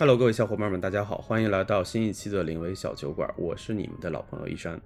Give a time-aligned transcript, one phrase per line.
[0.00, 4.80] Hello，各位小伙伴们，大家好，欢迎来到新一期的临危小酒馆，我是你们的老朋友一山。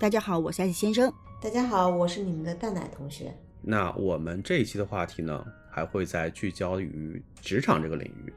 [0.00, 1.12] 大家好，我是艾先生。
[1.38, 3.30] 大家好，我是你们的蛋奶同学。
[3.60, 8.32] 那我们这一期的话题呢，还会在聚焦于职场这个领域，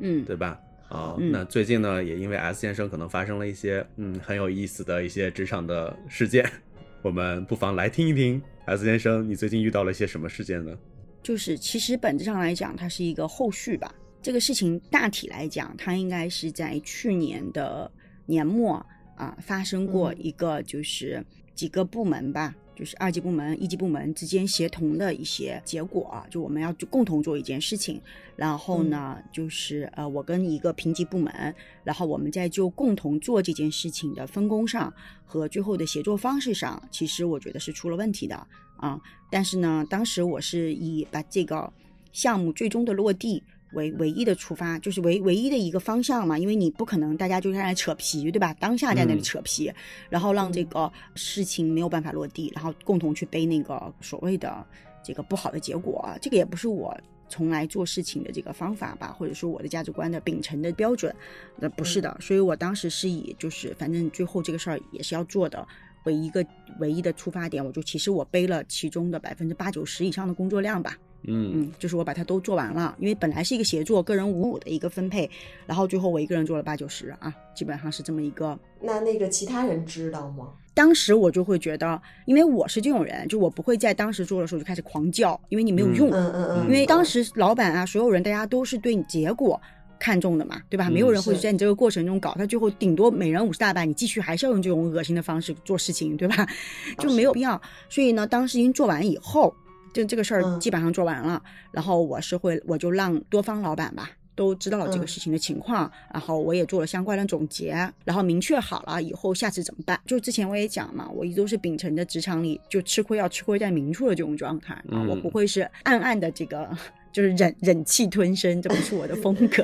[0.00, 0.60] 嗯，对吧？
[0.90, 6.46] 啊、嗯那最近呢，也因为 S 先生可能发生了一些嗯很有意思的一些职场的事件，
[7.00, 10.76] 我们不妨来听一听 S 先生你最近遇到了一些什么事件呢？
[11.22, 13.94] 就是其实本质上来讲，它是一个后续吧。
[14.22, 17.90] 这个事情大体来讲，它应该是在去年的
[18.26, 18.74] 年末
[19.16, 21.24] 啊发生过嗯一个，就是
[21.54, 28.00] 几个部门吧，就是二级部门、一级部门之间协同的一些结果啊，就我们要共同做一件事情。
[28.36, 34.92] 然后呢，就是呃，我跟一个评级部门，然后我们在就共同做这件事情的分工上
[35.24, 38.34] 和最后的协作方式上，其实我觉得是出了问题的
[38.76, 39.00] 啊。
[39.30, 41.70] 但是呢，当时我是以把这个
[42.12, 48.54] 项目最终的落地为唯一的出发，就是唯唯一的一个方向嘛，因为你不可能大家就在那里扯皮，对吧？
[48.60, 49.72] 当下在那里嗯扯皮，
[50.08, 54.66] 然后让这个事情没有办法落地，然后共同去背那个所谓的
[55.02, 56.96] 这个不好的结果，这个也不是我。
[57.32, 61.14] 从来做事情的这个方法吧，或者说我的价值观的秉承的标准，
[61.56, 62.18] 那不是的。
[62.20, 65.64] 所以我当时是以就是反正最后这个事儿也是要做的，
[66.02, 66.44] 为一个
[66.80, 75.30] 唯一的出发点，我就其实我背了其中的百分之八九十以上的工作量吧，嗯嗯，就是我把它都做完了，因为本来是一个协作个人五五的一个分配，
[75.66, 80.48] 然后最后我一个人做了八九十啊，基本上是这么一个那那个其他人知道吗？
[80.72, 86.08] 当时我就会觉得，因为我是这种人，就我不会在当时做的时候就开始狂叫，因为你没有用。
[86.10, 89.60] 嗯嗯嗯，因为当时老板啊，所有人大家都是对你结果
[89.98, 90.88] 看重的嘛，对吧？
[90.88, 96.46] 嗯没有人会在你这个过程中搞，他最后顶多每人五十大板，你继续还是要用这种恶心的方式做事情，对吧？
[96.98, 97.60] 就没有必要。
[97.90, 99.54] 所以呢，当时已经做完以后，
[99.92, 104.10] 就这个事儿嗯基本上做完了，然后我是会我就让多方老板吧。
[104.36, 107.72] 都知道了这个嗯事情的情况，然后我也做了相关的总结，
[108.04, 110.00] 然后明确好了以后下次怎么办。
[110.06, 116.66] 就之前我也讲嘛，我一直都是秉承着职场里就吃亏要吃亏在明处的这种状态我不会是暗暗的这个
[117.12, 119.62] 就是忍忍气吞声，这不是我的风格。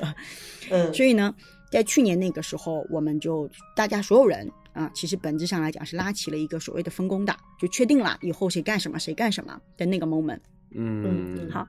[0.70, 1.34] 嗯，所以呢，
[1.70, 4.46] 在去年那个时候，我们就大家所有人
[4.76, 10.40] 啊，其实本质上来讲是拉起了一个所谓的分工的，就确定了以后谁干什么谁干什么的那个 moment。
[10.70, 11.66] 嗯，好，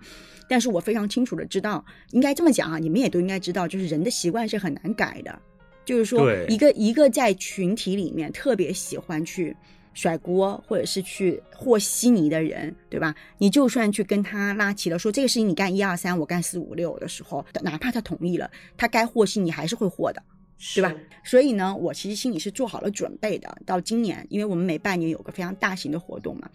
[0.49, 5.39] 但是我非常清楚的知道，应该这么讲啊，你们也都应该知道，就是人的习惯是很难改的，
[5.85, 9.55] 就是说对一个一个在群体里面特别喜欢去。
[9.93, 13.15] 甩锅或者是去和稀泥的人，对吧？
[13.39, 18.47] 你就算去跟他拉齐了，说这个事情你干一二三，我干四五六的时候，哪怕他同意了，
[18.77, 20.21] 他该和稀泥还是会和的。
[20.73, 23.57] 对吧所以呢，我其实心里是做好了准备的。
[23.65, 26.49] 到今年，因为我们每半年有个非常大型的活动嘛，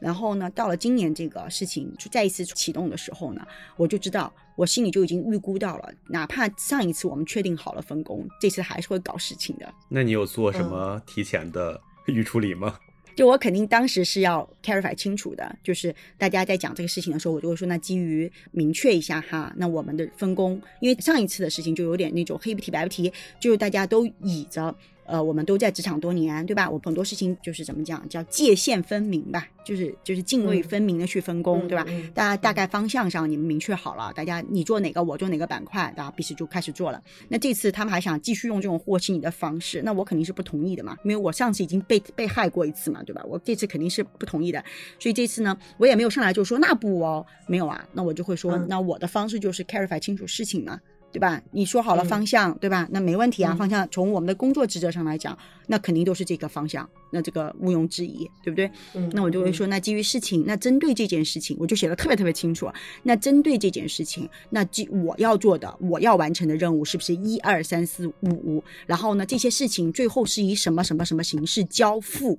[0.00, 3.46] 然后呢，到了今年这个事情就再一次启动的时候呢，
[3.76, 9.72] 我就知道，我心里就已经预估到了，哪怕上一次我们确定好了分工，这次还是会搞事情的。
[9.88, 12.76] 那你有做什么提前的预处理吗？
[13.16, 23.10] 就我肯定当时是要 clarify 清楚的，就是大家在讲这个事情的时候，我就会说，那基于明确一下哈，那我们的分工，因为上一次的事情就有点那种黑不提白不提，
[23.40, 24.72] 就是大家都倚着。
[25.06, 26.68] 呃，我们都在职场多年，对吧？
[26.68, 31.86] 我很多事情就是怎么讲，叫界限分明吧，就是就是泾渭分明的去分工，对吧？
[32.12, 37.02] 大家大概方向上你们明确好了，大家你做哪个，我做哪个板块，大家彼此就开始做了。
[37.28, 43.22] 那这次他们还想继续用这种和稀泥的方式，那我肯定是不同意的嘛，因为我上次已经被被害过一次嘛，对吧？
[43.24, 44.64] 我这次肯定是不同意的，
[44.98, 50.80] 所以这次呢，我也没有上来就说那不哦，没有啊，那我就会说，嗯那我的方式就是 clarify 清楚事情嘛。
[51.12, 51.40] 对吧？
[51.50, 52.86] 你说好了嗯方向，对吧？
[52.90, 53.52] 那没问题啊。
[53.52, 55.36] 嗯方向从我们的工作职责上来讲，
[55.66, 58.70] 那肯定都是这个方向，那这个毋庸置疑，对不对？
[58.94, 62.70] 嗯那我就会说，那基于事情，那针对这件事情，我就写的特别特别清楚。
[63.02, 68.62] 那针对这件事情，那基我要做的，我要完成的任务是不是一二三四五五？
[68.86, 72.38] 然后呢，这些事情最后是以什么什么什么形式交付？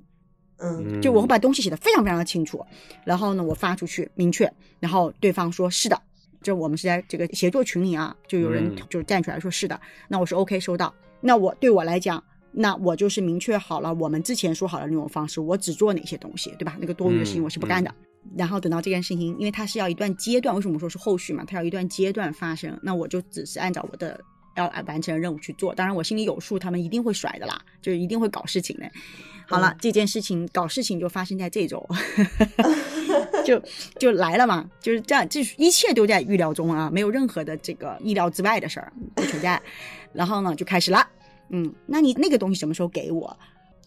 [0.60, 2.64] 嗯就我会把东西写的非常非常的清楚，
[3.04, 6.00] 然后呢，我发出去明确，然后对方说是的，
[6.42, 12.22] 这我们是在这个协作群里啊，就有人嗯就站出来说是的，那我说 OK 收到，那我对我来讲。
[12.50, 16.76] 那我就是明确好了，我们之前说好的那种方式，我只做哪些东西，对吧？
[16.80, 17.94] 那个多余的事情嗯我是不干的。
[18.36, 21.44] 然后等到这件事情，因为它是要一段阶段，为什么说是后续嘛？
[21.44, 24.18] 它要一段阶段发生，那我就只是按照我的
[24.58, 25.74] 要完成任务去做。
[25.74, 28.90] 当然我心里有数，他们一定会甩的啦，就是一定会搞事情的。
[29.46, 31.82] 好了，这件事情搞事情就发生在这周，
[33.46, 33.62] 就
[33.98, 39.60] 就来了嘛，就是这样，这一切都在预料中啊，没有任何的这个意料之外的事儿不存在。
[40.12, 41.06] 然后呢，就开始了，
[41.48, 43.34] 嗯，那你那个东西什么时候给我？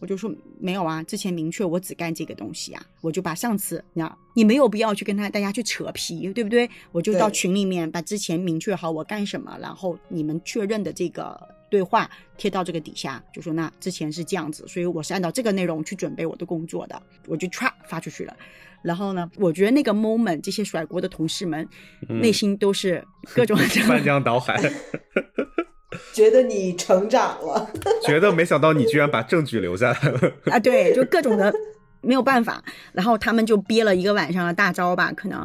[0.02, 6.70] 我就说没有啊，之前明确我只干这个东西啊，我就把上次那你没有必要去跟他大家去扯皮，对不对？
[6.92, 11.40] 我就到群里面把之前明确好我干什么，然后你们确认的这个
[11.70, 18.36] 对话贴到这个底下，就说那之前是这样子，所以我是按照这个内容去准备我的工作的，我就歘发出去了。
[18.84, 21.68] 然后呢，我觉得那个 moment，这些甩锅的同事们、
[22.10, 23.06] 嗯内心都是
[23.36, 23.56] 各种
[23.88, 24.60] 翻江倒海，
[26.14, 27.70] 觉得你成长了，
[28.06, 30.32] 觉得没想到你居然把证据留下来了。
[30.46, 31.54] 啊，对，就各种的
[32.02, 35.40] 没有办法，然后他们就憋了一个晚上的大招吧，可能，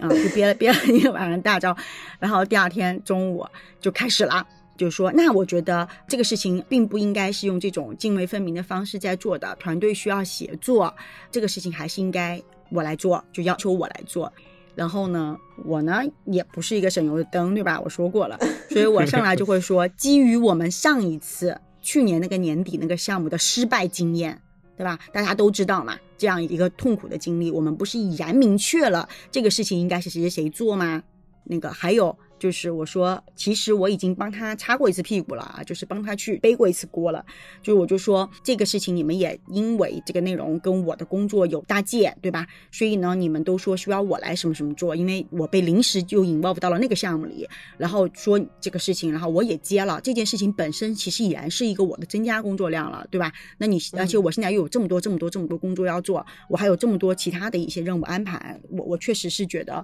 [0.00, 1.76] 啊、就憋了憋了一个晚上的大招，
[2.18, 3.46] 然后第二天中午
[3.80, 4.46] 就开始了。
[4.76, 10.92] 就说，那我觉得这个事情并不应该是用这种泾渭分明的方式在做的，团队需要协作，
[11.30, 14.32] 这个事情还是应该我来做，就要求我来做。
[14.74, 17.80] 然后呢，我呢也不是一个省油的灯，对吧？
[17.80, 18.38] 我说过了，
[18.70, 24.40] 所以我上来就会说，基于我们上一次去年那个年底那个项目的失败经验，
[24.76, 24.98] 对吧？
[25.12, 31.02] 大家都知道嘛，这样一个痛苦的经历，我们不是已然明确了这个事情应该是谁谁谁做吗？
[31.44, 37.24] 那个还有就是我说，其实我已经帮他擦过一次屁股了啊，就是帮他去背过一次锅了。
[37.62, 42.46] 就我就说这个事情，你们也因为这个内容跟我的工作有搭界，对吧？
[42.70, 47.48] 所以呢，你们都说需要我来什么什么做，因为我被临时就 involve 到了那个项目里，
[47.78, 53.32] 然后说这个事情，然后我也接了这件事情本身，其实已然是一个我的增加工作量了，对吧？
[53.56, 59.82] 那你而且我现在又有这么多这么多这么多工作要做，我还有这么多其他的一些任务安排，我我确实是觉得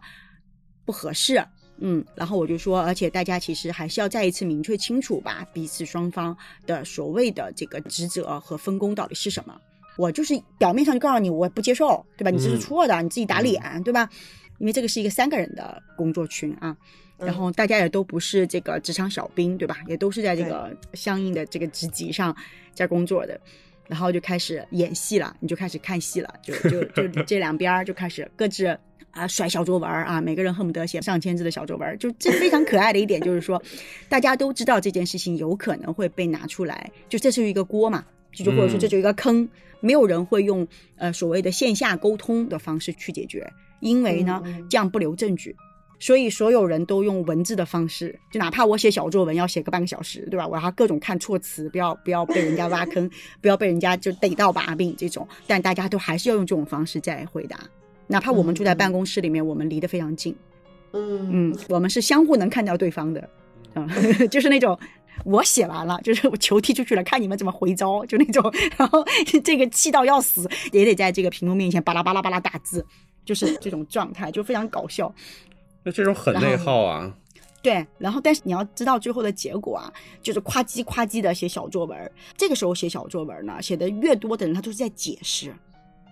[0.85, 1.43] 不合适。
[1.81, 6.37] 嗯，然后我就说，而且大家其实还是要再一次明确清楚吧，彼此双方
[6.67, 9.61] 的所谓的这个职责和分工到底是什么。
[9.97, 12.31] 我就是表面上就告诉你我不接受，对吧？
[12.31, 14.09] 你这是嗯错的，你自己打脸，对吧？
[14.59, 16.77] 因为这个是一个三个人的工作群啊，
[17.19, 19.79] 嗯然后大家也都不是这个职场小兵，对吧？
[19.87, 22.35] 也都是在这个相应的这个职级上
[22.75, 23.39] 在工作的，
[23.89, 28.79] 然后就开始演戏了，你就开始看戏了，就就就这两边儿就开始各自
[29.11, 33.63] 啊甩小作文儿啊，每个人恨不得写上千字的小作文儿，就这非常可爱的一点就是说，
[34.09, 39.49] 大家都知道这件事情有可能会被拿出来，就这是一个锅嘛，就就或者说这就一个坑，
[39.81, 40.67] 没有人会用
[40.97, 45.55] 呃所谓的线下沟通的方式去解决，因为呢这样不留证据。
[46.03, 50.49] 所以所有人都用文字的方式，就哪怕我写小作文要写个半个小时，对吧？
[50.49, 53.11] 我要各种看措辞，不要不要被人家挖坑，
[53.43, 55.29] 不要被人家就逮到把柄这种。
[55.47, 57.61] 但大家都还是要用这种方式在回答，
[58.11, 60.35] 哪怕我们住在办公室里面，我们离得非常近，
[60.93, 63.21] 嗯嗯，我们是相互能看到对方的，
[63.75, 63.87] 啊、
[64.31, 64.79] 就是那种。
[65.27, 68.43] 我写完了，就是我球踢出去了，看你们怎么回招， 就那种，
[68.79, 69.05] 然后
[69.45, 72.83] 这个气到要死，也得在这个屏幕面前巴拉巴拉巴拉打字，
[73.23, 75.15] 就是这种状态，就非常搞笑。
[75.83, 77.15] 那这种很内耗啊。
[77.63, 79.93] 对，然后但是你要知道最后的结果啊，
[80.23, 82.11] 就是夸叽夸叽的写小作文。
[82.35, 85.55] 这个时候写小作文呢，写的越多的人，他都是在解释。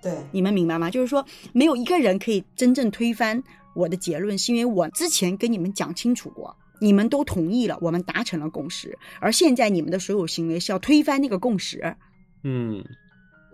[0.02, 0.90] 对，你们明白吗？
[0.90, 3.42] 就是说，没有一个人可以真正推翻
[3.74, 11.96] 我的结论，是因为我之前跟你们讲清楚过，你们都同意了，我们达成了共识，而现在你们的所有行为是要推翻那个共识，
[12.44, 12.84] 嗯，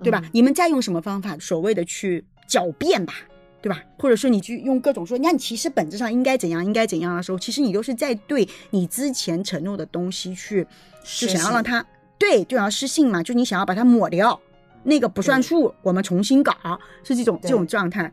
[0.02, 0.20] 对吧？
[0.22, 3.14] 嗯你们再用什么方法，所谓的去狡辩吧，
[3.62, 3.82] 对吧？
[3.98, 10.66] 或者说你去用各种说，那你其实本质上应该怎样，应该怎样的时候，其实你都是在对你之前承诺的东西去，
[11.02, 11.86] 就想要让信它
[12.18, 14.38] 对，就想要失信嘛，就你想要把它抹掉，
[14.84, 16.54] 那个不算数，我们重新搞，
[17.02, 18.12] 是这种这种状态。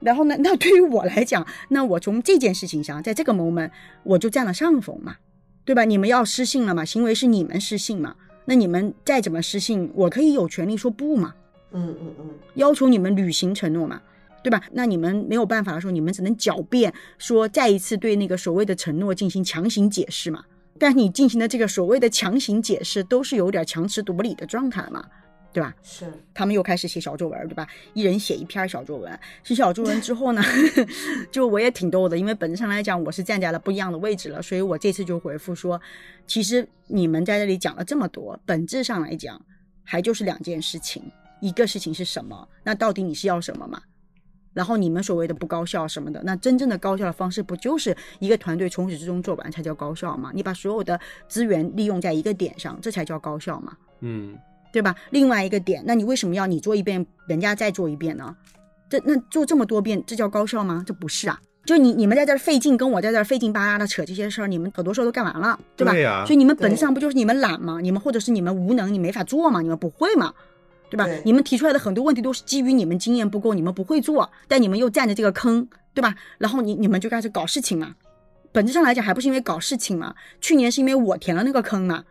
[0.00, 3.70] 然后呢， 那对于我来讲，那我从这件事情上，在这个 moment
[4.04, 5.16] 我就占了上风嘛，
[5.64, 5.84] 对吧？
[5.84, 8.14] 你们要失信了嘛，行为是你们失信嘛，
[8.44, 11.34] 那你们再怎么失信，我可以有权利说不嘛，
[11.72, 14.00] 嗯嗯嗯，要求你们履行承诺嘛，
[14.42, 14.62] 对吧？
[14.72, 20.44] 那你们没有办法的时候，你们只能狡辩说再一次对那个所谓的承诺进行强行解释嘛。
[20.78, 25.04] 但你进行的这个所谓的强行解释，都是有点强词夺理的状态嘛，
[25.52, 25.74] 对吧？
[25.82, 27.66] 是，他们又开始写小作文，对吧？
[27.94, 29.18] 一人写一篇小作文。
[29.42, 30.42] 写小作文之后呢，
[31.32, 35.80] 就我也挺逗的，因为本质上来讲，我是站在了不一样的位置了，所以我这次就回复说，
[36.26, 39.40] 其实你们在这里讲了这么多，本质上来讲，
[39.82, 41.02] 还就是两件事情，
[41.40, 42.48] 一个事情是什么？
[42.62, 43.80] 那到底你是要什么嘛？
[44.54, 50.30] 然后你们所谓的不高效什么的，那真正的高效的方式，不就是一个团队从始至终做完才叫高效吗？
[50.34, 53.76] 你把所有的资源利用在一个点上，这才叫高效嘛？
[54.00, 54.36] 嗯，
[54.72, 54.94] 对吧？
[55.10, 58.34] 另外一个点，那你为什么要你做一遍，人家再做一遍呢？
[58.88, 60.82] 这那做这么多遍，这叫高效吗？
[60.86, 61.38] 这不是啊！
[61.66, 65.92] 就你你们在这儿费劲，跟我在这儿费劲巴拉的扯这些事儿，你们很多事儿都干完了，对吧？
[65.92, 67.80] 对呀所以你们本质上不就是你们懒吗？
[67.82, 69.60] 你们或者是你们无能，你没法做吗？
[69.60, 70.32] 你们不会吗？
[70.90, 71.04] 对吧？
[71.04, 76.14] 对你们提出来的很多问题都是基于你们经验不够，你们不会做，但你们又占着这个坑，对吧？
[76.38, 77.94] 然后你你们就开始搞事情嘛。
[78.50, 80.14] 本质上来讲，还不是因为搞事情嘛？
[80.40, 82.02] 去年是因为我填了那个坑嘛，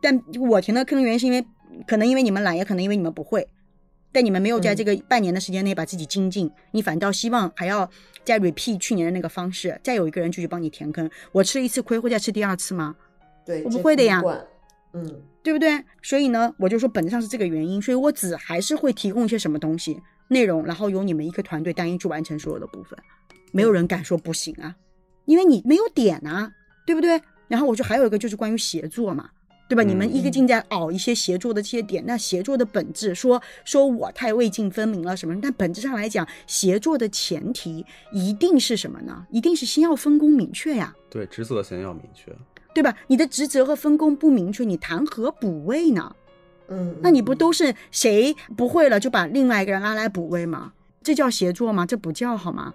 [0.00, 1.46] 但我填的坑的原因是因为
[1.86, 3.48] 可能因为你们懒，也可能因为你们不会，
[4.12, 7.90] 但你们没有在嗯这个半年的时间内把自己精进，你反倒希望还要
[8.24, 11.10] 再 repeat 去年的那个方式，再有一个人继续帮你填坑。
[11.32, 12.94] 我吃一次亏会再吃第二次吗？
[13.44, 14.22] 对，我不会的呀。
[14.92, 15.84] 嗯对不对？
[16.02, 22.98] 所以呢，我就说本质上是这个原因，所以我只还是会提供一些什么东西内容，然后由你们一个团队单一去完成所有的部分，
[23.52, 24.74] 没有人敢说不行啊，
[25.26, 26.50] 因为你没有点啊，
[26.84, 27.22] 对不对？
[27.46, 29.30] 然后我就还有一个就是关于协作嘛。
[29.68, 29.82] 对吧？
[29.82, 35.36] 你们一个嗯劲在熬一些协作的这些点，那协作的本质说说我太未尽分明了什么？
[35.42, 39.26] 但本质上来讲，协作的前提一定是什么呢？
[39.30, 40.94] 一定是先要分工明确呀。
[41.10, 42.32] 对，职责先要明确。
[42.74, 42.94] 对吧？
[43.06, 46.14] 你的职责和分工不明确，你谈何补位呢？
[46.68, 50.72] 嗯，那你不嗯都是谁不会了就把另外一个人拉来补位吗？
[51.02, 51.86] 这叫协作吗？
[51.86, 52.74] 这不叫好吗？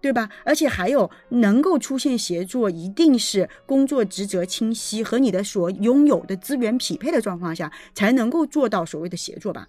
[0.00, 0.30] 对吧？
[0.44, 9.66] 而且还有能够出现协作，一定是工作职责清晰和你的所拥有的资源匹配的状况下，才能够做到所谓的协作吧？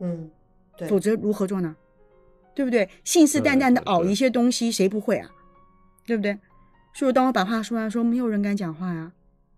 [0.00, 0.30] 嗯，
[0.76, 1.74] 对，否则如何做呢？
[2.54, 2.88] 对不对？
[3.04, 5.30] 信誓旦旦的熬一些东西，谁不会啊？
[6.06, 6.38] 对不对？
[6.94, 9.12] 所以当我把话说完，说没有人敢讲话呀，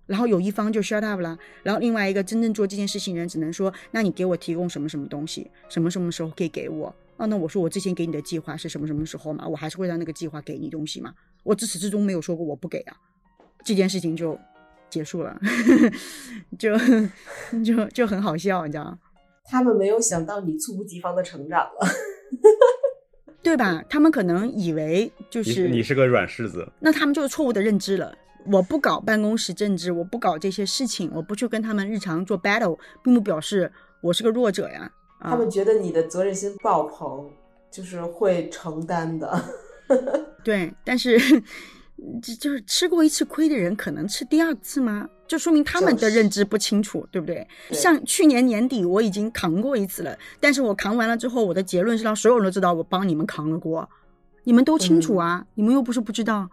[0.07, 6.95] 然后有一方就 shut up 了，然后另外一个真正做这件事情的人只能说，那你给我提供什么什么东西，什么什么时候可以给我？
[7.19, 9.47] 啊，那我说我之前给你的计划是什么什么时候嘛？
[9.47, 11.13] 我还是会让那个计划给你东西嘛？
[11.45, 12.97] 我自始至终没有说过我不给啊，
[13.63, 14.39] 这件事情就
[14.89, 15.39] 结束了，
[16.59, 16.75] 就
[17.63, 18.99] 就就很好笑，你知道吗？
[19.45, 21.89] 他们没有想到你猝不及防的成长了。
[23.43, 23.83] 对吧？
[23.89, 28.15] 他们可能以为就你是你是个软柿子，那他们就是错误的认知了。
[28.53, 33.73] 我不搞办公室政治，我不搞这些事情，我不去跟他们日常做 battle，并不表示
[34.03, 34.91] 我是个弱者呀。
[35.19, 37.29] 啊他们觉得你的责任心爆棚，
[37.71, 39.45] 就是会承担的。
[40.45, 41.19] 对，但是
[42.23, 45.09] 这就是吃过一次亏的人，可能吃第二次吗？
[45.27, 47.47] 就说明他们的认知不清楚，对不对？
[47.69, 53.87] 对像去年年底我已经扛过一次了，但是我扛完了之后，我的结论是让所有人都知道我帮你们扛了锅，
[54.45, 56.49] 你们都清楚啊，你们又不是不知道，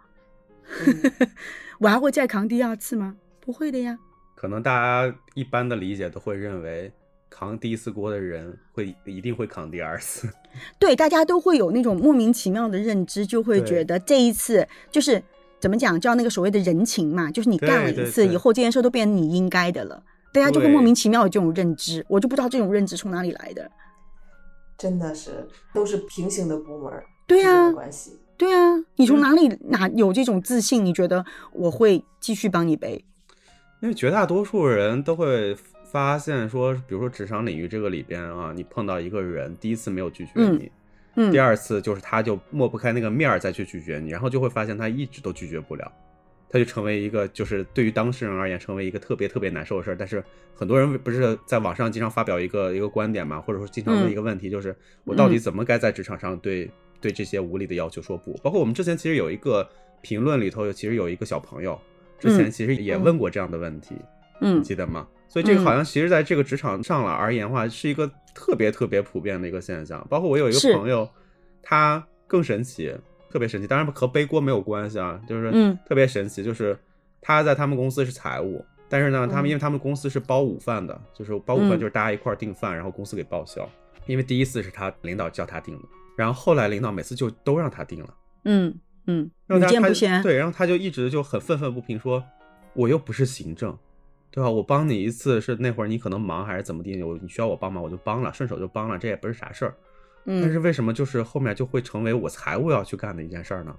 [0.84, 1.12] 嗯
[1.80, 3.16] 我还会再扛第二次吗？
[3.40, 3.98] 不会的呀。
[4.34, 6.92] 可能大家一般的理解都会认为，
[7.38, 10.26] 扛第一次锅的人会一定会扛第二次。
[10.80, 15.22] 对，大家都会有那种莫名其妙的认知，就会觉得这一次就是
[15.60, 20.02] 怎么讲，叫那个所谓的人情嘛，就是你干了一次以后，这件事都变成你应该的了，
[20.32, 23.70] 大家就会莫名其妙有这种认知，我就不知道这种认知从哪里来的。
[24.78, 26.90] 真的是都是平行的部门
[27.26, 28.18] 对之间的啊，关系。
[28.38, 30.82] 对啊，你从嗯哪里哪有这种自信？
[30.82, 33.04] 你觉得我会继续帮你背？
[33.82, 35.54] 因为绝大多数人都会
[35.96, 40.70] 发现说，比如说职场领域这个里边啊，你碰到一个人，第一次没有拒绝嗯你，
[41.14, 45.90] 嗯第，二次就是他就抹不开那个面儿再去拒绝你，然后就会发现他一直都拒绝不了，
[46.50, 49.96] 他就成为一个就是对于当事人而言成为一个特别特别难受的事儿。
[49.98, 50.22] 但是
[50.54, 58.34] 很多人不是在网上经常发表一个一个观点嘛，或者说经常问嗯一个问题，就是我到底嗯怎么该在职场上对对这些无理的要求说不？
[58.42, 59.66] 包括我们之前其实有一个
[60.02, 61.80] 评论里头有其实有一个小朋友
[62.20, 63.94] 之前嗯其实也嗯问过这样的问题。
[64.42, 65.08] 嗯你记得吗？
[65.28, 70.06] 所以这个嗯好像其实在这个职场上了而言的话，是一个特别特别普遍的一个现象。
[70.08, 71.08] 包括我有一个朋友，
[71.62, 72.94] 他更神奇，
[73.30, 73.66] 特别神奇。
[73.66, 76.78] 当然和背锅没有关系啊，就是嗯特别神奇，就是
[77.20, 83.68] 他在他们公司是财务，但是呢，他们嗯因为他们公司是包午饭的，就是包午饭嗯就是大家一块儿订饭，然后公司给报销。
[84.06, 85.82] 因为第一次是他领导叫他订的，
[86.16, 88.14] 然后后来领导每次就都让他订了。
[88.44, 88.72] 嗯
[89.08, 90.22] 嗯，屡然后他。
[90.22, 92.22] 对，然后他就一直就很愤愤不平说，
[92.74, 93.76] 我又不是行政，
[94.36, 94.50] 对吧？
[94.50, 99.74] 我帮你一次是那会儿你可能忙还是怎么地，我你需要我帮忙我就帮了，顺手就帮了，这也不是啥事儿。
[100.26, 103.74] 但是嗯为什么就是后面就会成为我财务要去干的一件事儿呢？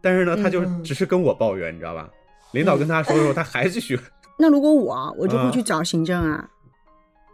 [0.00, 2.08] 但是呢，他就嗯嗯只是跟我抱怨，你知道吧？
[2.52, 3.98] 领导跟他说的时候，他还继续。
[4.38, 6.48] 那如果我，我就会啊去找行政啊，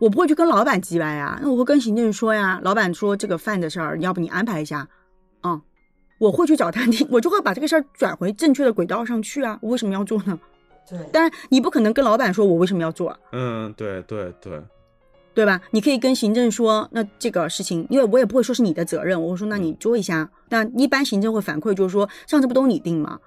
[0.00, 4.88] 我不会去跟老板叽歪呀，那我会跟行政说呀，老板说这个饭的事儿，要不你安排一下，
[5.42, 5.60] 啊、
[6.18, 10.38] 我会去找他听，我就会把这个事儿转回正确的轨道上去啊，我为什么要做呢？
[10.88, 14.60] 对，当然，你不可能跟老板说我为什么要做，嗯，对对对，
[15.34, 15.60] 对吧？
[15.70, 20.28] 你可以跟行政说，那这个事情，因为我也不会说是你的责任，我会说那你做一下。
[20.50, 23.18] 那一般行政会反馈就是说，上次不都你定吗？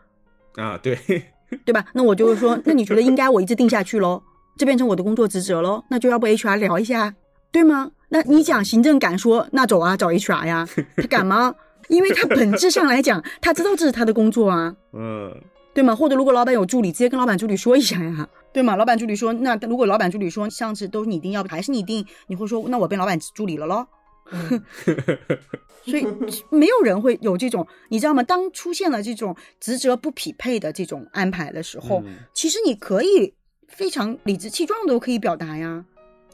[0.55, 0.97] 啊对，
[1.65, 1.85] 对吧？
[1.93, 4.21] 那我就是说，那你觉得应该我一直定下去喽？
[4.57, 5.83] 这变成我的工作职责喽？
[5.89, 7.13] 那就要不 HR 聊一下，
[7.51, 7.91] 对吗？
[8.09, 11.55] 那你讲行政敢说，那走啊，找 HR 呀，他敢吗？
[11.87, 15.33] 因为他本质上来讲，他知道这是他的工作啊， 嗯
[15.75, 15.93] 对吗？
[15.93, 18.77] 或者如果老板有助理，直接跟老板助理说一下呀，对吗？
[18.77, 23.85] 老板助理说，那如果老板助理说上次都是你定，要不还是你定，你会说那我变老板助理了喽？
[24.31, 24.63] 嗯
[25.85, 26.07] 所以
[26.49, 28.23] 没有人会有这种，你知道吗？
[28.23, 33.33] 当出现了这种职责不匹配的这种安排的时候，嗯其实你可以
[33.67, 35.85] 非常理直气壮的都可以表达呀。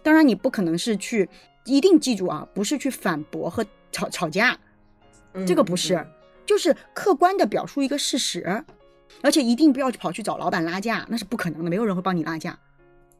[0.03, 1.27] 当然，你不可能是去，
[1.65, 4.57] 一定记住啊，不是去反驳和吵吵架，
[5.45, 6.07] 这个不是，嗯
[6.45, 8.63] 就是客观的表述一个事实，
[9.21, 12.57] 而且一定不要去跑去找老板拉架，那是不可能的，没有人会帮你拉架。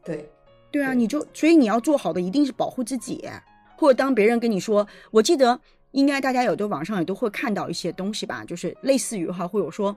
[0.04, 0.30] 对，
[0.70, 3.28] 对啊，对你就所以你要做好的一定是保护自己，
[3.76, 9.96] 或者当别人跟你说，我记得应该大家有的网上也都会看到一些东西吧，就是类似于哈会有说。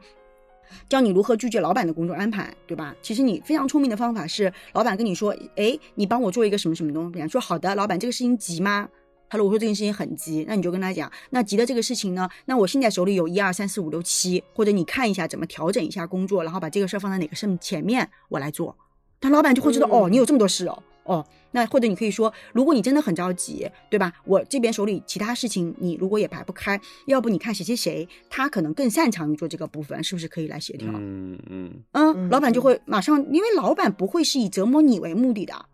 [0.90, 2.96] 教你如何拒绝老板的工作安排，对吧？
[3.00, 8.90] 其实你非常聪明的方法是，老板跟你说，哎，你帮我做一个什么什么东西，说好的，老板这个事情急吗？
[9.30, 18.76] 他如果说这件事情很急，那你就跟他讲，那急的这个事情呢，那我现在手里有一二三四五六七，或者你看一下怎么调整一下工作，然后把这个事儿放在哪个事前面，我来做。
[19.20, 24.14] 他老板就会知道，嗯哦，你有这么多事哦，哦，那或者你可以说，如果你真的很着急，对吧？
[24.26, 30.92] 我这边手里其他事情你如果也排不开，要不你看谁谁谁，他可能更擅长于做这个部分，是不是可以来协调？
[30.94, 35.66] 嗯嗯，嗯，嗯老板就会马上，因为老板不会是以折磨你为目的的，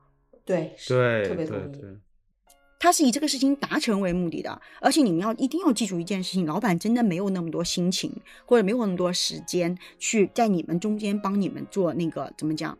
[0.45, 1.97] 对，是对对特别同意。
[2.81, 4.59] 对，他是以这个事情达成为目的的。
[4.81, 8.11] 而且你们要一定要记住一件事情，老板真的没有那么多心情，
[8.45, 12.77] 或者没有那么多时间去在你们中间帮你们做那个怎么讲，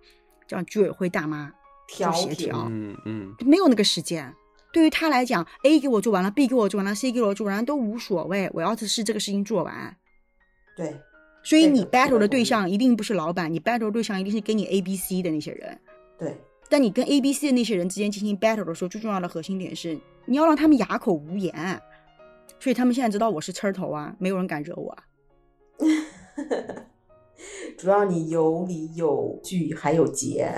[0.48, 1.54] 叫居委会大妈
[1.88, 4.34] 调协调，嗯嗯没有那个时间。
[4.74, 9.98] 对于他来讲，A 给我做完了，B 给我做完了，C 给我做完了都无所谓，我要的是这个事情做完。
[10.78, 10.98] 对，
[11.44, 15.78] 所以你 battle 的对象一定不是老板，你 battle 对象一定是给你 A、B、C 的那些人。
[16.18, 16.38] 对，
[16.72, 21.54] 但你跟 A、B、C 的那些人之间进行 battle 的时候，最重要的核心点是你要让他们哑口无言。
[22.62, 25.04] 所以他们现在知道我是刺儿头啊，没有人敢惹我啊。
[27.78, 30.50] 主要你有理有据还有节，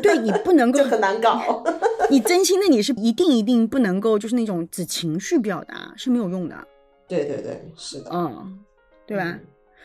[0.00, 1.64] 对你不能 够就，很难搞。
[2.10, 6.68] 你真心的你是一定一定不能够，就是那种只情绪表达是没有用的，
[7.08, 8.60] 对对对，是的，嗯，
[9.04, 9.24] 对吧？
[9.24, 9.40] 嗯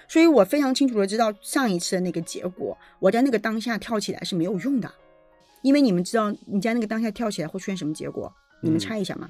[0.08, 4.92] 所以我非常清楚的知道上一次的那个结果，我在那个当下跳起来是没有用的，
[5.62, 8.32] 因为你们知道你在那个当下跳起来会出现什么结果？
[8.62, 9.30] 你们嗯猜一下嘛？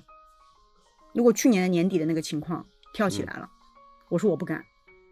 [1.14, 3.50] 如果去年的年底的那个情况跳起来了，
[4.10, 4.64] 我说我不敢，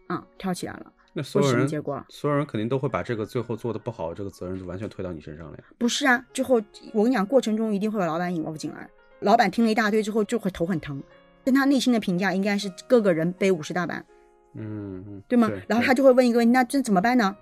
[0.08, 2.04] 啊、跳起来了，那所有人结果？
[2.10, 5.64] 所有人肯定都会把这个最后做的不好这个责任就完全推到你身上了呀。
[5.78, 6.62] 不是啊，最后
[6.94, 11.02] 我跟你讲，过程中一定会把老板引入进来，老板听了一大堆之后就会头很疼，
[11.44, 14.06] 但他内心的评价应该是各个人背五十大板，
[14.54, 15.50] 嗯嗯，对吗？
[15.68, 17.36] 然后他就就会问一个问题，那这怎么办呢？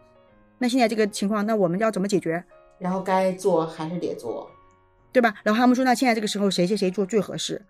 [0.60, 2.44] 那现在这个情况，那我们要怎么解决？
[2.80, 4.50] 然后该做还是得做，
[5.12, 5.34] 对吧？
[5.44, 7.62] 然后他们说，那现在这个时候谁谁谁做最合适？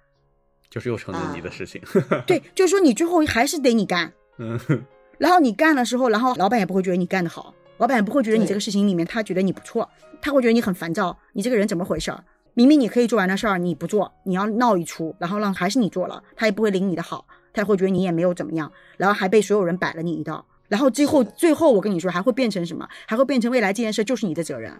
[0.69, 1.81] 就是又成了你的啊事情。
[2.25, 4.59] 对，就是说你最后还是得你干，嗯
[5.17, 9.89] 然后你干的时候，然后老板也不会觉得你干得好，老板也不会觉得你这个事情里面他觉得你不错，
[10.21, 12.23] 他会觉得你很烦躁，你这个人怎么回事儿？
[12.53, 22.87] 明明你可以做完的事儿你不做，你要闹一出，然后让还是你做了，他也不会领你的好，他也会觉得你也没有怎么样，然后还被所有人摆了你一道，然后最后最后我跟你说还会变成什么？
[23.07, 24.73] 还会变成未来这件事就是你的责任，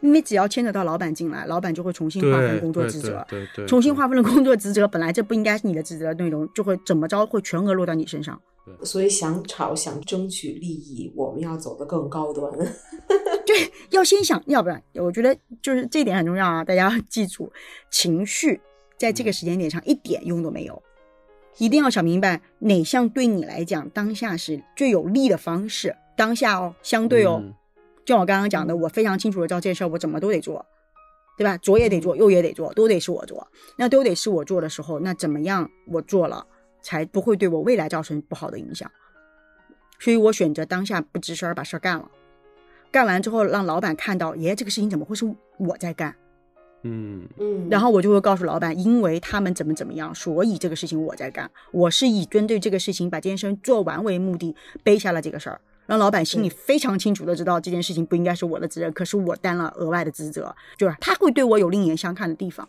[0.00, 8.40] 因为只要牵扯到老板进来，老板就会重新划分工作职责，对对，对重新划分了工作职责，本来这不应该是你的职责内容，就会怎么着会全额落到你身上。
[8.84, 12.52] 所以想吵想争取利益，我们要走得更高端。
[13.44, 17.50] 对，要先想，要不然我觉得就是这一点很重要啊，大家要记住，
[17.90, 18.60] 情绪
[18.96, 20.80] 在这个时间点上一点用都没有，
[21.58, 25.96] 一定要想明白哪项对你来讲当下是最有利的方式。
[26.16, 27.42] 当下哦，相对哦，
[28.10, 30.66] 像我刚刚讲的，我非常清楚的知道这件事儿我怎么都得做，
[31.38, 31.56] 对吧？
[31.58, 33.46] 左也得做，右也得做，都得是我做。
[33.76, 36.44] 那都得是我做的时候，那怎么样我做了
[36.82, 38.90] 才不会对我未来造成不好的影响？
[40.00, 42.10] 所以我选择当下不吱声儿把事儿干了，
[42.90, 45.24] 干完之后让老板看到，耶，这个事情怎么会是
[45.58, 46.12] 我在干？
[46.82, 51.48] 嗯嗯，然后我就会告诉老板，因为他们怎么怎么样，所以这个事情我在干。
[51.70, 62.68] 我是以针对这个事情把这件事做完为目的，背下了这个事儿，让老板心里非常清楚的知道这件事情不应该是我的责任，可是我担了额外的职责，就是他会对我有另眼相看的地方。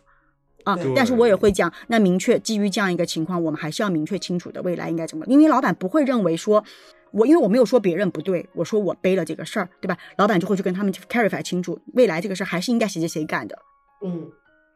[0.64, 6.64] 啊，但是我也会讲，那明确基于这样一个情况，我们还是要明确清楚的未来应该怎么，因为老板不会认为说，
[7.12, 9.96] 我因为我没有说别人不对，我说我背了这个事儿，对吧？
[10.16, 13.56] 老板就会去跟他们 clarify 清楚，未来这个事儿还是应该谁谁谁干的。
[14.04, 14.32] 嗯，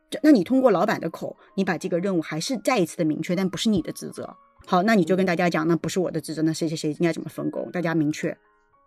[0.08, 4.36] 这那你通过老板的口，你把这个任务还是再一次的明确，但不是你的职责。
[4.68, 8.36] 好，那你就跟大家讲，那不是我的职责，那谁谁谁应该怎么分工，大家明确。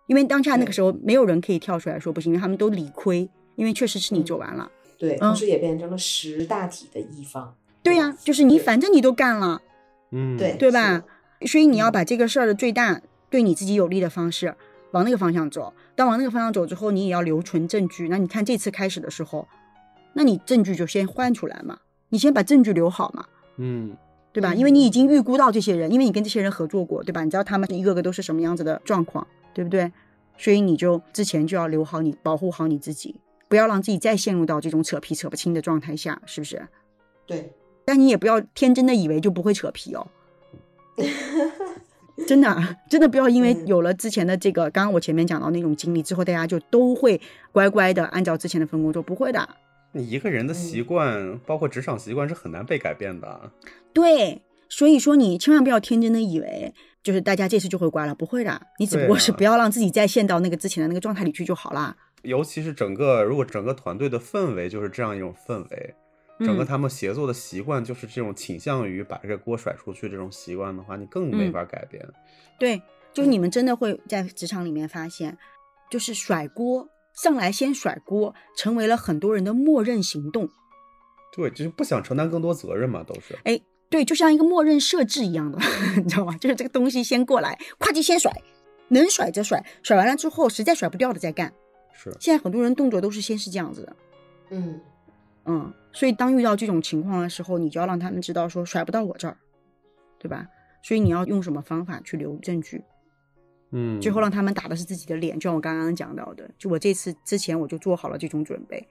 [0.08, 4.70] 因为当下那个时候没有人可以跳出来说不行，因为他们都理亏，因为确实是你做完了。
[4.98, 7.56] 对，嗯同时也变成了识大体的一方。
[7.82, 9.62] 对呀、就是你反正你都干了，
[10.12, 11.02] 嗯，对对吧？
[11.48, 14.54] 所以你要嗯把这个事儿的最大对你自己有利的方式
[14.92, 15.74] 往那个方向走。
[15.96, 18.10] 当往那个方向走之后，你也要留存证据。
[18.10, 19.48] 那你看这次开始的时候，
[20.14, 23.26] 那你证据就先换出来嘛，你先把证据留好嘛。
[23.58, 23.96] 嗯
[24.32, 24.54] 对吧？
[24.54, 27.24] 嗯因为你已经预估到这些人，因为你跟这些人合作过，对吧？
[27.24, 29.92] 你知道他们一个个都是什么样子的状况，对不对？
[30.38, 33.16] 所以你就之前就要留好你，保护好你自己，
[33.48, 36.68] 不要让自己再陷入到这种扯皮扯不清的状态下，是不是？
[37.26, 37.52] 对，
[37.84, 40.08] 但你也不要天真的以为就不会扯皮哦。
[42.28, 47.20] 真的啊，真的不要因为嗯有了之前的这个，刚刚我前面讲到那种经历之后，大家就都会
[47.52, 49.48] 乖乖的按照之前的分工做，不会的。
[49.92, 53.52] 你一个人的习惯，包括职场习惯是很难被改变的。
[54.00, 58.62] 对，所以说你千万不要天真的以为，就是大家这次就会乖了，不会的。
[58.80, 61.96] 你只不过是不要让自己再陷到那个之前的那个状态里去就好啦。
[62.24, 65.96] 尤其是整个如果整个团队的氛围就是这样一种氛围，
[66.40, 72.06] 整个嗯他们协作的习惯就是这种倾向于把这个锅甩出去这种习惯的话，你更没嗯法改变。
[72.58, 72.82] 对，
[73.14, 75.38] 就是你们真的会在职场里面发现，
[75.90, 80.50] 就是甩锅上来先甩锅，成为了很多人的默认行动。
[81.36, 83.38] 对，就是不想承担更多责任嘛，都是。
[83.44, 83.60] 哎，
[83.90, 85.60] 对，就像一个默认设置一样的，
[85.98, 86.38] 你知道吗？
[86.38, 88.32] 就是这个东西先过来，会计先甩，
[88.90, 91.52] 能甩则甩，甩完了之后实在甩不掉的再干。
[91.92, 93.96] 是，现在很多人动作都是先是这样子的，
[94.52, 94.80] 嗯
[95.46, 99.36] 嗯，所以当遇到这种情况的时候，你就要让他们知道说甩不到我这儿，
[100.20, 100.48] 对吧？
[100.84, 102.84] 所以你要用什么方法去留证据，
[103.72, 108.88] 嗯，最后让他们打的是自己的脸，就像我刚刚讲到的，就我这次之前我就做好了这种准备，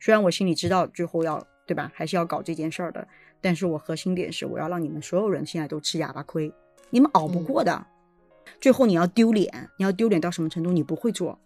[0.00, 3.06] 虽然我心里知道最后要对吧，还是要搞这件事儿的，
[3.40, 6.52] 但是我核心点是我要让你们所有人现在都吃哑巴亏，
[6.90, 7.86] 你们熬不过的，
[8.60, 10.72] 最后你要丢脸，你要丢脸到什么程度？
[10.72, 11.38] 你不会做，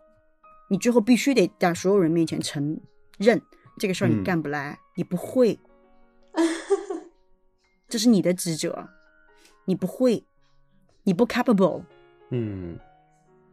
[0.69, 2.81] 你最后必须得在所有人面前承
[3.19, 3.41] 认
[3.79, 4.25] 这个事儿你嗯。
[4.25, 5.59] 干不来，你不会，
[7.89, 8.89] 这是你的职责，
[9.67, 10.25] 你不会，
[11.05, 11.83] 你不 capable，
[12.31, 12.79] 嗯，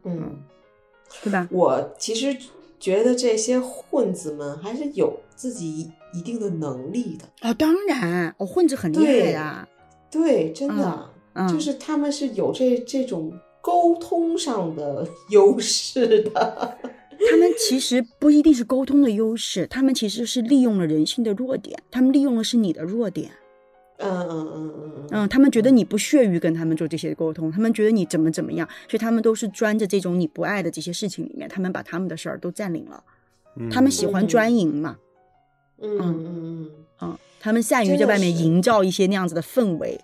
[0.04, 0.42] 嗯，
[1.22, 1.46] 对吧？
[1.50, 2.36] 我其实
[2.82, 7.48] 觉得这些混子们还是有自己一定的能力的。
[7.48, 9.68] 哦，当然，我、混子很厉害对的，
[10.10, 16.76] 对，真的，嗯就是他们是有这这种沟通上的优势的。
[17.30, 23.30] 他们其实不一定是沟通的优势，他们其实是利用了人性的弱点，他们利用的是你的弱点。
[24.02, 33.02] 嗯嗯嗯嗯嗯嗯，他们觉得你不屑于跟他们做这些沟通，他们觉得你怎么怎么样，所以他们都是钻着这种你不爱的这些事情里面，他们把他们的事儿都占领了。
[33.56, 34.96] 嗯他们喜欢嗯专营嘛，
[35.80, 36.70] 嗯嗯嗯
[37.02, 40.00] 嗯、他们善于在外面营造一些那样子的氛围。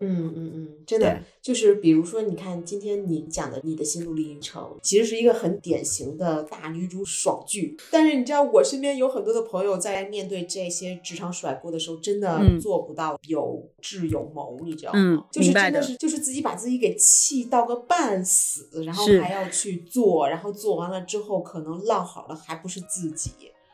[0.00, 7.76] 嗯嗯嗯，真的就是，比如说，你看今天你讲的你的心路历程，其实是一个很典型的大女主爽剧。
[7.90, 14.98] 但是你知道，我身边有很多的朋友在面对这些职场甩锅的时候，真的嗯做不到有智有谋，你知道吗？
[15.00, 23.30] 嗯就是真的是就是自己把自己给气到个半死，然后还要去做，然后做完了之后可能落好了还不是自己，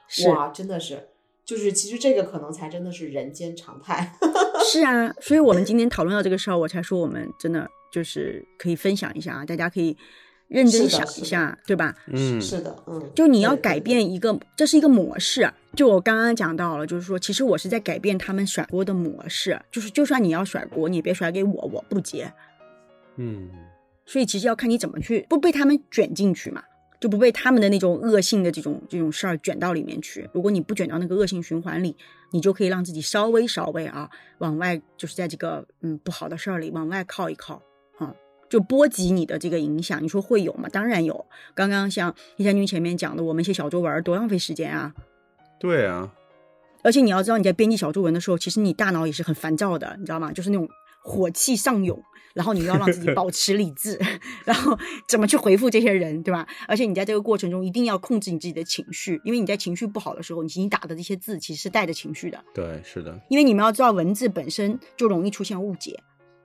[0.09, 1.09] 是哇，真的是。
[1.45, 4.17] 就是其实这个可能才真的是人间常态。
[4.75, 9.97] 是啊，所以我们今天讨论到这个事儿，我才说我们真的就是可以分享一下啊，大家可以
[10.49, 11.95] 认真想一下，对吧？
[12.09, 15.49] 嗯是的，嗯，就你要改变一个，这是一个模式。
[15.77, 19.61] 就我刚刚讲到了，就是说，其实我是在改变他们甩锅的模式。
[19.71, 22.33] 就是，就算你要甩锅，你也别甩给我，我不接。
[23.17, 23.49] 嗯
[24.07, 26.63] 所以其实要看你怎么去不被他们卷进去嘛，
[27.05, 30.27] 就不被他们的那种恶性的这种这种事儿卷到里面去。
[30.33, 31.95] 如果你不卷到那个恶性循环里，
[32.31, 37.61] 你就可以让自己稍微稍微啊往外，就是在这个嗯不好的事儿里往外靠一靠
[37.99, 38.15] 啊，
[38.49, 40.03] 就波及你的这个影响。
[40.03, 40.67] 你说会有吗？
[40.73, 41.27] 当然有。
[41.53, 44.95] 刚刚像叶将军前面讲的，我们写小作文多浪费时间啊！
[45.61, 46.11] 对啊，
[46.83, 50.33] 而且你要知道，你在编辑小作文的时候，其实你大脑也是很烦躁的，你知道吗？
[50.33, 50.67] 就是那种
[51.05, 54.01] 火气上涌，然后你要让自己 保持理智，
[54.45, 56.49] 然后怎么去回复这些人，对吧？
[56.67, 62.43] 而且你在这个过程中一定要控制你自己的情绪，因为你在情绪不好的时候，你你打的这些字其实是带着情绪的。
[62.55, 66.03] 对，是的，因为你们要知道，文字本身就容易出现误解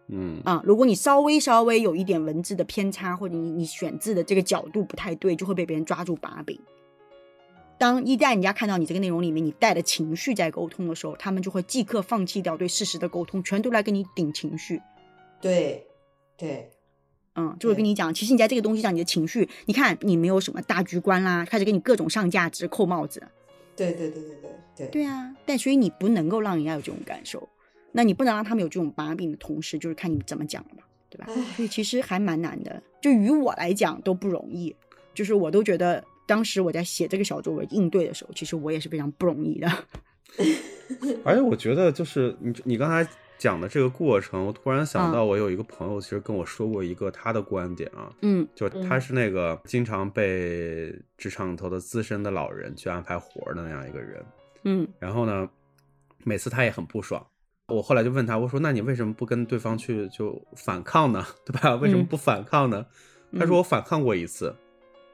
[0.09, 0.61] 嗯啊。
[0.65, 6.59] 如果你稍微稍微有一点文字的偏差，或者你你选字的这个角度不太对，就会被别人抓住把柄。
[7.79, 14.81] 当一旦人家看到你这个内容里面你带的情绪在沟通的时候，他们就会即刻放弃掉对事实的沟通，全都来跟你顶情绪。
[15.41, 15.87] 对，
[16.37, 16.69] 对，
[17.35, 23.23] 嗯，就会跟你讲，其实你在这个东西上，你的情绪，你看你没有什么大局观啦，开始给你各种上价值、扣帽子。
[23.77, 27.47] 对，对，对，对，对，对，对啊，但所以你不能够让人家有这种感受，
[27.93, 31.27] 那你不能让他们有这种把柄的同时，就是看你怎么讲了嘛，对吧？
[31.29, 34.75] 唉所以其实还蛮难的，就于我来讲都不容易，
[35.13, 39.67] 就是我都觉得当时我在写这个小作文应对的时候，其实我也是非常不容易的。
[41.25, 54.23] 而且我觉得就是你你刚才讲的这个过程，我突然想嗯到，我有一个朋友其实跟我说过一个他的观点啊，嗯就他是那个经常被职场里头的资深的老人去安排活儿的那样一个人，
[54.65, 55.49] 嗯然后呢，
[56.23, 57.25] 每次他也很不爽。
[57.67, 61.23] 我后来就问他，我说：“那你为什么不跟对方去就反抗呢？
[61.45, 61.75] 对吧？
[61.75, 62.83] 为什么不反抗呢？”
[63.37, 64.55] 他说：“我反抗过一次，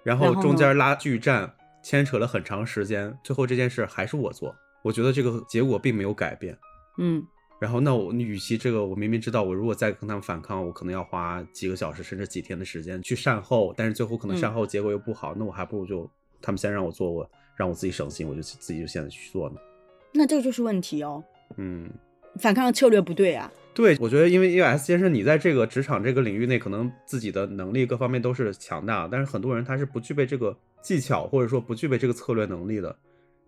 [0.06, 1.52] 然后中间拉锯战，
[1.84, 6.58] 牵扯了很长时间，最后这件事还是我做，我觉得这个结果并没有改变。
[7.00, 7.26] 嗯
[7.58, 19.56] 然后，那我你与其这个，我明明知道我如果再跟他们反抗，我可能要花几个小时甚至几天的时间去善后，但是最后可能嗯善后结果又不好，那我还不如就他们先让我做，我让我自己省心，我就自己就现在去做呢。
[20.14, 21.24] 那这个就是问题哦，
[21.56, 21.90] 嗯，
[22.40, 23.52] 反抗的策略不对啊。
[23.74, 32.96] 对，我觉得因为因为 S 先生你在这个职场这个领域内，可能自己的能力各方面都是强大，但是很多人他是不具备这个技巧，或者说不具备这个策略能力的。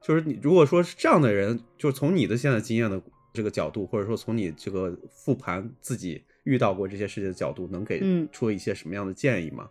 [0.01, 3.01] 就是你如果说是这样的人，就是从你的现在经验的
[3.33, 9.67] 这个角度，或者说从你这个复盘自己遇到过这些事情的角度，能给出一些什么样的建议吗？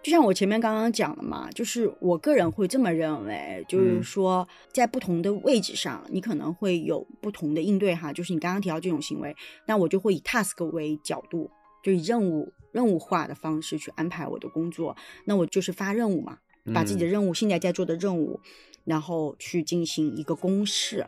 [0.00, 8.12] 就像我前面刚刚讲的嘛，就是我个人会这么认为，就是嗯说在不同的位置上，你可能会有不同的应对哈。
[8.12, 9.34] 就是你刚刚提到这种行为，
[9.66, 11.50] 那我就会以 task 为角度，
[11.82, 14.96] 就以任务任务化的方式去安排我的工作。
[15.24, 16.38] 那我就是发任务嘛，
[16.72, 18.40] 把自己的嗯任务现在在做的任务，
[18.84, 21.04] 然后去进行一个公示。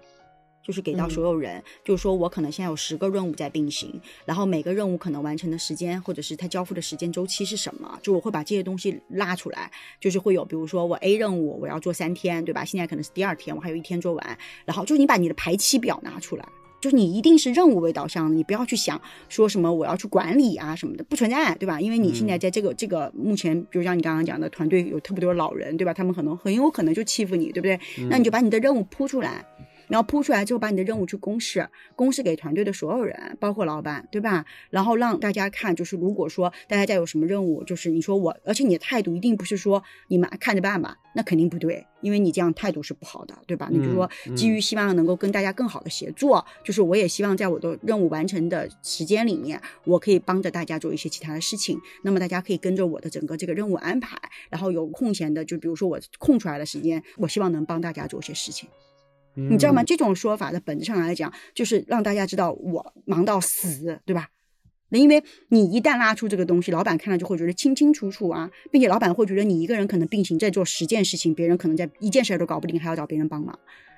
[0.62, 9.70] 就是给到嗯所有人，就是说我可能现在有十个任务在并行，然后每个任务可能完成的时间，或者是它交付的时间周期是什么，就我会把这些东西拉出来，
[10.00, 12.64] 就是会有，比如说我 A 任务我要做三天，对吧？
[12.64, 16.46] 现在可能是第二天，我还有一天做完，然后就是你把你的排期表拿出来。
[16.80, 21.78] 就是你一定是任务为导向的，你不要去想说什么我要去管理啊什么的，不存在，对吧？
[21.78, 25.92] 因为你现在在这个、这个目前，比如像你刚刚讲的，团队有特别多老人，对吧？
[25.92, 27.78] 他们可能很有可能就欺负你，对不对？
[28.08, 29.44] 那你就把你的任务铺出来，
[29.90, 34.46] 然后铺出来之后，把你的任务去公示，公示给团队的所有人，包括老板，对吧？
[34.70, 43.68] 然后让大家看，就是如果说大家再有什么任务，就是你说我，而且你的态度一定不是说你们看着办吧，那肯定不对，因为你这样态度是不好的，对吧？
[43.70, 54.16] 你就说嗯基于希望能够跟大家更好的协作，就是我也希望在我的任务完成的时间里面，我可以帮着大家做一些其他的事情，那么大家可以跟着我的整个这个任务安排，
[54.48, 58.68] 然后有空闲的，就比如说我空出来的时间，我希望能帮大家做一些事情。
[59.34, 59.82] 你知道吗？
[59.82, 64.28] 嗯这种说法的本质上来讲，就是让大家知道我忙到死，对吧？
[64.90, 73.56] 那因为你一旦拉出这个东西，老板看了就会觉得清清楚楚啊，并且老板会觉得你一个人可能并行在做十件事情，别人可能在一件事儿都搞不定，还要找别人帮忙，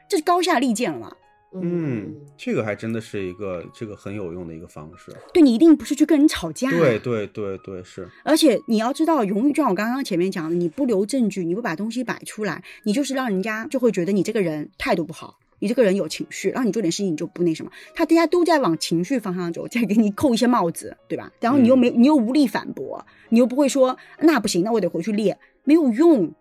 [0.08, 1.16] 这是高下立见了嘛？
[1.60, 5.12] 嗯，这个还真的是一个这个很有用的一个方式。
[5.34, 17.70] 对你一定不是去跟人吵架，对对对对，是，而且你要知道，永远就像我刚刚前面讲的，你不留证据，你不把东西摆出来，你就是让人家就会觉得你这个人态度不好，你这个人有情绪，让你做点事情你就不那什么。
[17.94, 21.30] 他大家都在往情绪方向走，再给你扣一些帽子，对吧？
[21.40, 26.32] 然后你又没，你又无力反驳，你又不会说那不行，那我得回去练，没有用。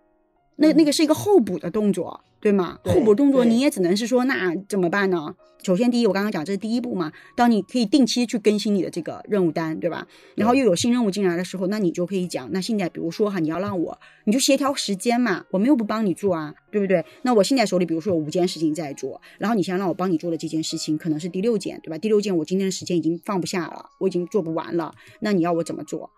[0.61, 2.77] 那那个是一个候补的动作，对吗？
[2.83, 5.35] 对候补动作你也只能是说，那怎么办呢？
[5.63, 7.11] 首先，第一，我刚刚讲这是第一步嘛。
[7.35, 10.07] 当你可以定期去更新你的这个任务单，对吧？
[10.35, 17.05] 然后又有新任务进来的时候，那你就可以讲，那现在比如说哈，你要让我，你就协调时间嘛，我们又不帮你做啊，对不对？
[17.21, 21.97] 那我现在手里比如说有五件事情在做，然后你想让我帮你做的这件事情可能是第六件，对吧？
[21.97, 26.09] 第六件我今天的时间已经放不下了，我已经做不完了，那你要我怎么做？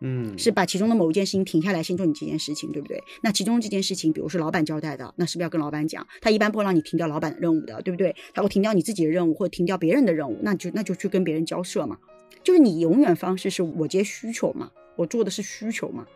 [0.00, 3.02] 嗯，是把其中的某一件事情停下来，先做你这件事情，对不对？
[3.22, 6.06] 那其中这件事情，比如说老板交代的，那是不是要跟老板讲？
[6.20, 8.14] 他一般不会让你停掉老板的任务的，对不对？
[8.32, 11.98] 他会停掉你自己的任务，或者停掉别人的任务，那就那就去跟别人交涉嘛。
[12.42, 16.06] 就是你永远方式是我接需求嘛，我做的是需求嘛，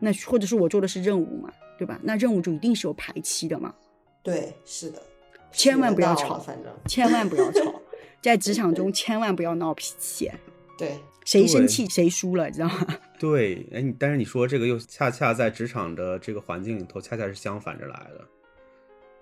[0.00, 1.98] 那或者是我做的是任务嘛，对吧？
[2.02, 3.74] 那任务就一定是有排期的嘛，
[4.22, 5.02] 对，是的，
[5.50, 7.80] 千万不要吵反正千万不要吵，
[8.20, 10.30] 在职场中千万不要闹脾气，
[10.76, 12.86] 对，谁生气谁输了，你知道吗？
[13.24, 18.20] 对，哎，你但是你说这个又恰恰在职场的这个环境里头，恰恰是相反着来的。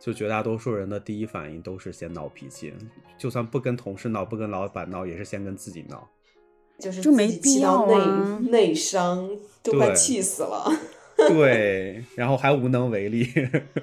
[0.01, 2.75] 就绝大多数人的第一反应都是先闹脾气，
[3.17, 6.11] 就算不跟同事闹，不跟老板闹，也是先跟自己闹。
[6.81, 9.31] 就是就没必要啊内内伤，
[9.63, 10.69] 都快气死了。
[11.29, 13.25] 对，然后还无能为力。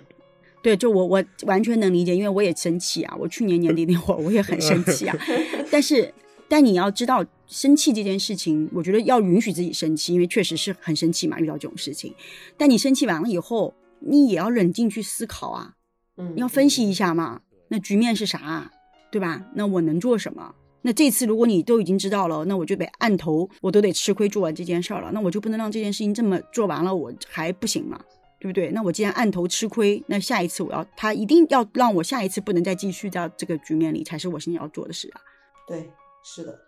[0.62, 5.18] 对，就我我完全能理解，因为我也生气啊，我去年年底那会儿我也很生气啊，
[5.72, 6.14] 但是
[6.50, 12.14] 但你要知道，生气这件事情，我觉得要允许自己生气，因为确实是很生气嘛，遇到这种事情。
[12.58, 15.74] 但你生气完了以后，你也要冷静去思考啊，
[16.18, 18.72] 嗯，你要分析一下嘛，那局面是啥，
[19.12, 19.46] 对吧？
[19.54, 20.56] 那我能做什么？
[20.82, 28.00] 那这次如果你都已经知道了，那我就得按头，我都得吃亏做完这件事儿了，那我就不能让这件事情这么做完了我还不行嘛，
[28.40, 28.72] 对不对？
[28.72, 35.20] 那我既然按头吃亏，那下一次我要他一定要让我下一次不能再继续到这个局面里，才是我现在要做的事啊，
[35.68, 35.90] 对，
[36.36, 36.60] 是的，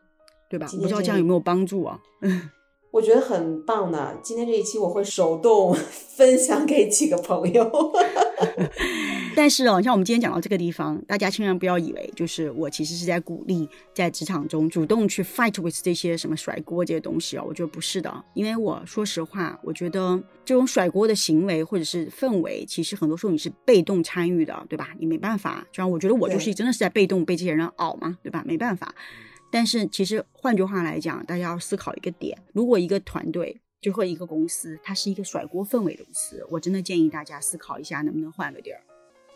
[0.49, 0.65] 对吧？
[0.71, 1.99] 不知道这样有没有帮助啊？
[2.91, 4.17] 我觉得很棒的。
[4.21, 5.73] 今天这一期我会手动
[6.17, 7.71] 分享给几个朋友。
[9.33, 24.89] 但是哦，像我们今天讲到这个地方，大家千万不要以为就是我其实是在鼓励在职场中主动去 fight with 这些什么甩锅这些东西哦，我觉得不是的，因为我说实话，我觉得这种甩锅的行为或者是氛围，其实很多时候你是被动参与的，对吧？
[24.99, 28.43] 你没办法，就像我觉得我就是真的是在被动被这些人熬嘛，对吧？
[28.45, 28.93] 没办法。
[29.51, 38.81] 但是其实换句话来讲，大家要思考一个点：如果一个团队就和一个公司，它是一个甩锅氛围的公司，我真的建议大家思考一下，能不能换个地儿。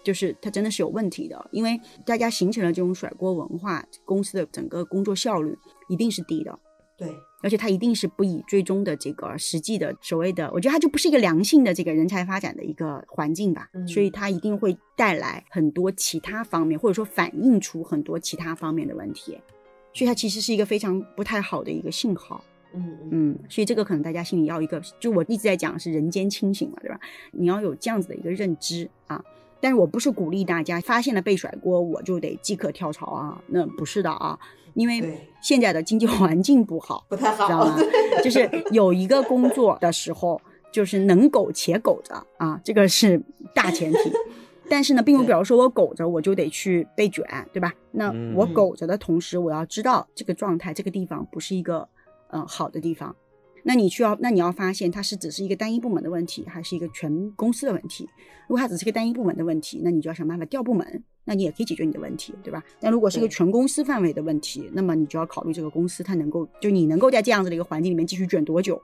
[0.04, 5.58] 就是它真的是有问题的，因为大家形成了这种甩锅文化，公司的整个工作效率
[5.90, 6.58] 一定是低的。
[6.98, 13.68] 对，而且它一定是不以最终的这个实际的所谓的，我觉得它就不是一个良性的这个人才发展的一个环境吧。
[13.88, 19.38] 所以它一定会带来很多其他方面，或者说反映出很多其他方面的问题。
[19.96, 22.44] 所以它其实是一个非常不太好的一个信号。
[22.74, 27.00] 嗯嗯，所以这个可能大家心里要一个，就我一直在讲是人间清醒嘛，对吧？
[27.32, 29.24] 你要有这样子的一个认知啊。
[29.62, 34.38] 但是我不是鼓励大家发现了被甩锅我就得即刻跳槽啊，那不是的啊，
[34.74, 37.78] 因为现在的经济环境不好，不太好，知道吗？
[38.22, 40.40] 就是有一个工作的时候，
[40.72, 43.20] 就是能苟且苟着啊，这个是
[43.54, 44.12] 大前提。
[44.70, 47.24] 但是呢，并不表示说我苟着我就得去被卷，
[47.54, 47.74] 对吧？
[47.92, 51.88] 那我苟着的同时，我要知道这个状态、这个地方不是一个
[52.30, 53.16] 嗯好的地方。
[53.68, 58.08] 那你需要，那你要发现它是只是一个单一部门的问题，还是一个全公司的问题？
[58.48, 62.64] 如果它只是一个单一部门的问题，那你就要想办法调部门，那你也可以解决你的问题，对吧？
[62.80, 68.80] 但如果是一个全公司范围的问题，那么你就要考虑这个公司它能够，就你能够在这样子的一个环境里面继续卷多久？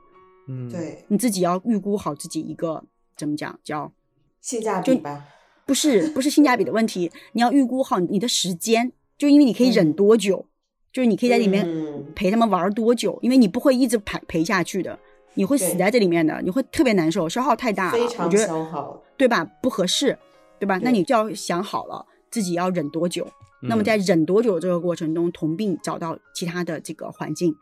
[0.48, 2.84] 嗯，对，你自己要预估好自己一个
[3.16, 3.92] 怎么讲叫
[4.40, 5.24] 性价比吧？
[5.72, 10.46] 不是，不是性价比的问题，你要预估好你的时间，就因为你可以忍多久。
[10.92, 11.66] 就是你可以在里面
[12.14, 15.00] 陪他们玩多久，因为你不会一直陪陪下去的，
[15.36, 19.46] 你会死在这里面的，你会特别难受，消耗太大了，我觉得，对吧？
[19.64, 20.20] 不合适，
[20.60, 20.78] 对吧？
[20.84, 23.26] 那你就要想好了自己要忍多久，
[23.62, 27.56] 那么在忍多久这个过程中，同病找到其他的这个环境，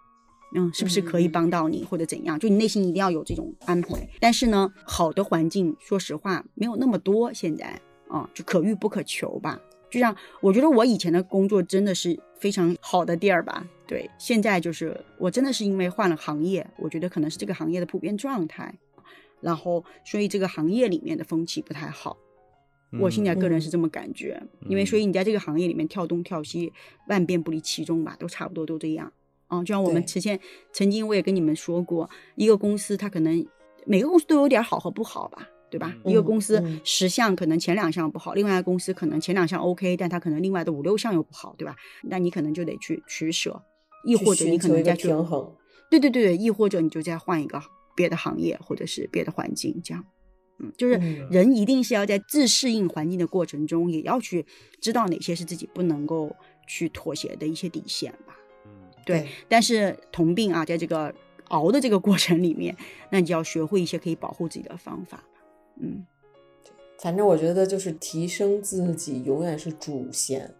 [0.55, 2.39] 嗯，是不是可以帮到你或者怎样？
[2.39, 4.09] 就你内心一定要有这种安排。
[4.19, 9.57] 但是呢，好的环境，说实话没有那么多，现在啊，就可遇不可求吧。
[9.89, 18.71] 就像我觉得我以前的工作真的是非常好的地儿吧，对，现在就是我真的是因为换了行业，我觉得可能是这个行业的普遍状态，
[19.41, 22.15] 然后所以这个行业里面的风气不太好，
[22.99, 26.71] 我现在个人是这么感觉，因为所以你在这个行业里面跳东跳西，
[27.07, 29.11] 万变不离其宗吧，都差不多都这样，
[29.47, 30.39] 啊，就像我们之前
[30.71, 33.43] 曾经我也跟你们说过，一个公司它可能
[33.87, 35.49] 每个公司都有点好和不好吧。
[35.69, 35.95] 对吧？
[36.05, 41.75] 一个公司十项可能前两项不好，另外一个公司可能前两项 OK，但它可能另外的五六项又不好，对吧？
[42.03, 43.61] 那你可能就得去取舍，
[44.03, 45.55] 亦或者你可能再去平衡。
[45.89, 47.61] 对对对对，亦或者你就再换一个
[47.95, 50.05] 别的行业或者是别的环境，这样。
[50.59, 50.95] 嗯，就是
[51.31, 54.45] 人一定是要在自适应环境的过程中，也要去
[54.81, 56.35] 知道哪些是自己不能够
[56.67, 58.37] 去妥协的一些底线吧。
[58.65, 58.71] 嗯，
[59.05, 59.27] 对。
[59.47, 61.13] 但是同病啊，在这个
[61.47, 62.75] 熬的这个过程里面，
[63.09, 65.23] 那你就要学会一些可以保护自己的方法。
[65.79, 66.05] 嗯，
[66.99, 70.53] 反正我觉得就是提升自己永远是主线，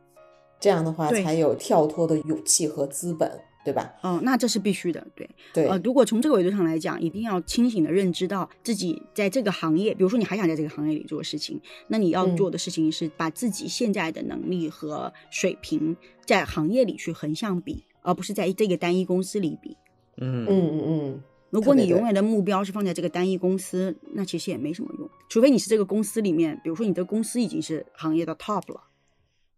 [0.59, 3.29] 这样的话才有跳脱的勇气和资本，
[3.65, 3.93] 对吧？
[4.03, 5.67] 嗯，那这是必须的，对对。
[5.67, 19.75] 呃，如果从这个维度上来讲，一定要清醒的认知到自己在这个行业，比如说你还想在这个行业里做事情，那你要做的事情是把自己现在的能力和水平在行业里去横向比，而不是在这个单一公司里比。
[20.17, 21.23] 嗯嗯嗯嗯。
[21.51, 25.09] 如果你永远的目标是放在这个单一公司，那其实也没什么用。
[25.27, 28.83] 除非你是这个公司里面，比如说你的公司已经是行业的 top 了，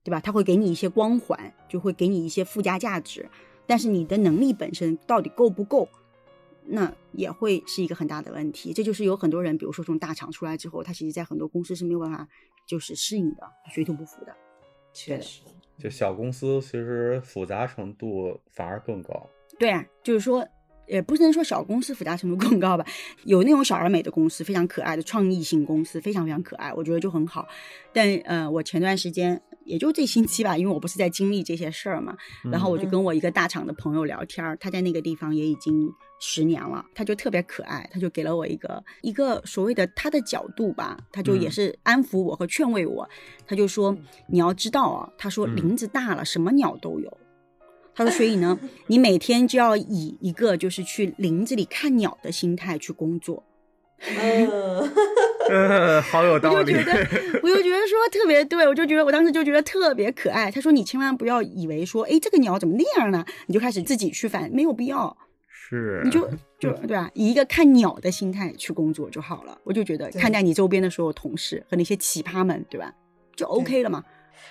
[0.01, 0.21] 对吧？
[0.21, 3.30] 它会给你一些光环，就会给你一些附加价值。
[3.67, 5.88] 但是你的能力本身到底够不够，
[6.65, 8.71] 那也会是一个很大的问题。
[8.71, 12.25] 这就是有很多人，比如说从大厂出来之后，他其实在很多公司是没有办法
[12.65, 14.34] 就是适应的，水土不服的。
[14.93, 15.41] 确实，
[15.77, 19.30] 就小公司其实复杂程度反而更高。
[19.60, 20.47] 对啊，就是说。
[20.91, 22.86] 也不能说小公司复杂程度更高吧，
[23.23, 27.47] 有那种小而美的公司，非常可爱的创意型公司，非常非常可爱，我觉得就很好。
[27.93, 32.17] 但呃，我前段时间也就这星期吧，因为我不是在经历这些事儿嘛，
[32.51, 43.07] 然后我就跟我一个大厂的朋友聊天，他在那个地方也已经十年了，他就特别可爱，他就给了我一个一个所谓的他的角度吧，他就也是安抚我和劝慰我，
[43.47, 43.95] 他就说
[44.28, 47.18] 你要知道啊，他说林子大了，什么鸟都有。
[47.96, 53.44] 他说：“所以呢，你每天就要以一个就是去林子里看鸟的心态去工作。”
[55.50, 56.56] 嗯，好有道理。
[56.56, 56.94] 我就觉得，
[57.44, 60.50] 我就觉得说特别对，我就觉得我当时就觉得特别可爱。
[60.50, 63.24] 他说：“你千万不要以为说，哎，这个鸟怎么那样呢？
[63.46, 65.16] 你就开始自己去反，没有必要。
[65.48, 66.28] 是，你就
[66.60, 67.12] 就对吧？
[67.14, 69.60] 以一个看鸟的心态去工作就好了。
[69.64, 72.92] 我就觉得看待你周边的所有同事和那些奇葩们，对吧？
[73.36, 74.04] 就 OK 了嘛。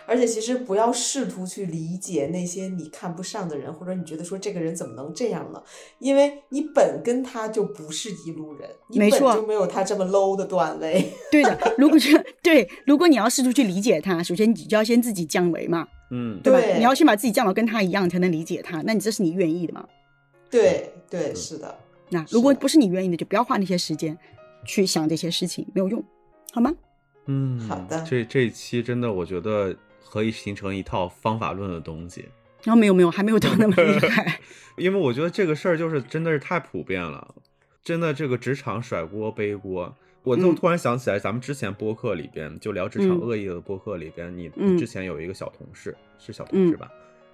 [0.07, 5.63] 而且其实不要试图去理解那些你看不上的人，或者你觉得说这个人怎么能这样呢？
[5.99, 11.13] 因为你本跟他就不是一路人，你没错就没有他这么 low 的段位。
[11.31, 16.61] 对的，如果是对，如果你要试图去理解他，首先你就要先自己降维嘛，嗯，对吧？
[16.61, 18.83] 对你要先把自己降到跟他一样，才能理解他。
[18.83, 19.87] 那你这是你愿意的吗？
[20.51, 21.79] 对对，是的，
[22.09, 24.19] 那如果不是你愿意的，就不要花那些时间
[24.65, 26.03] 去想这些事情，没有用，
[26.53, 26.75] 好吗？
[27.31, 29.75] 嗯，好的这这一期真的，我觉得
[30.11, 32.25] 可以形成一套方法论的东西，
[32.65, 34.41] 然后没有没有，还没有到那么厉 害。
[34.77, 37.35] 因为我觉得这个事儿就是真的是太普遍了，
[37.85, 39.95] 真的这个职场甩锅背锅。
[40.23, 46.91] 我就嗯突然想起来，咱们之前播客里边就聊职场嗯恶意的播客里边，你之前有一个小同事是小同事吧？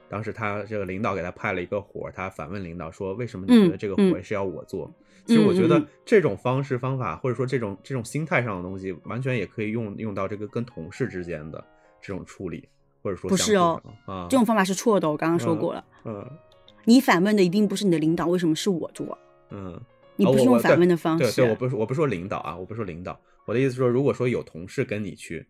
[0.09, 4.93] 当时他这个领导给他派了一个活儿，他反问领导说：“为什么你觉得这个活是要我做？”
[5.27, 11.65] 其实我觉得这种方式方法，或者说这种这种心态上的东西，完全也可以用用到这个跟同事之间的
[12.01, 12.69] 这种处理，
[13.03, 15.85] 或者说不是哦啊，这种方法是错的，我刚刚说过了。
[16.05, 16.25] 嗯
[16.85, 19.19] 你反问的一定不是你的领导，为什么是我做？
[19.51, 19.77] 嗯，
[20.15, 21.55] 你不是用反问的方对对，我。
[21.57, 25.47] 不是我不是说领导啊，我不是说领导，我的意思是说，如果说有同事跟你去，去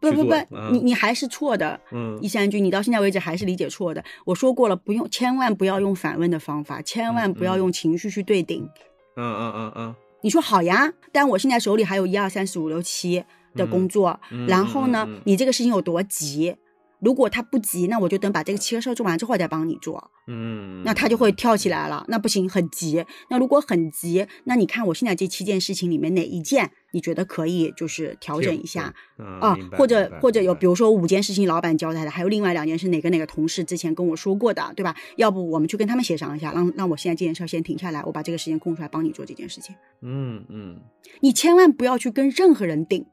[0.00, 0.34] 不不不
[0.70, 1.78] 你你还是错的。
[1.90, 4.02] 嗯一山君，你到现在为止还是理解错的。
[4.24, 8.68] 我说过了，不用，千万不要用反问的方法，千万不要嗯用情绪去对顶。
[9.16, 13.24] 嗯嗯嗯嗯你说好呀，但我现在手里还有一二三四五六七
[13.54, 16.56] 的工作，嗯然后呢，你这个事情有多急？
[17.02, 20.10] 如果他不急，那我就等把这个七个事儿做完之后再帮你做。
[20.28, 22.04] 嗯，那他就会跳起来了。
[22.08, 23.04] 那不行，很急。
[23.28, 29.58] 那如果很急，那你看我现在这七件事情里面哪一件你觉得可以就是调整一下啊啊？
[29.72, 34.96] 或者或者有比如如说五件事情老板交代的，还有另外两件是哪个哪个同事之前跟我说过的，对吧？
[35.16, 39.74] 要不我们去跟他们协商一下，让让我现在这件事儿先停下来，我把这个时间空出来帮你做这件事情。
[40.00, 40.80] 嗯嗯
[41.20, 43.04] 你千万不要去跟任何人顶，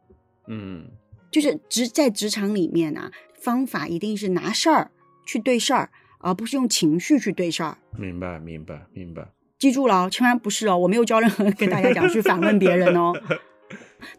[0.48, 0.86] 嗯
[1.30, 3.12] 就是职在职场里面啊，
[3.42, 4.92] 方法一定是拿事儿
[5.26, 7.78] 去对事儿，而不是用情绪去对事儿。
[7.98, 9.28] 明白明白明白，
[9.58, 13.14] 记住了哦，千万不是哦，我没有教任何人跟大家讲去反问别人哦。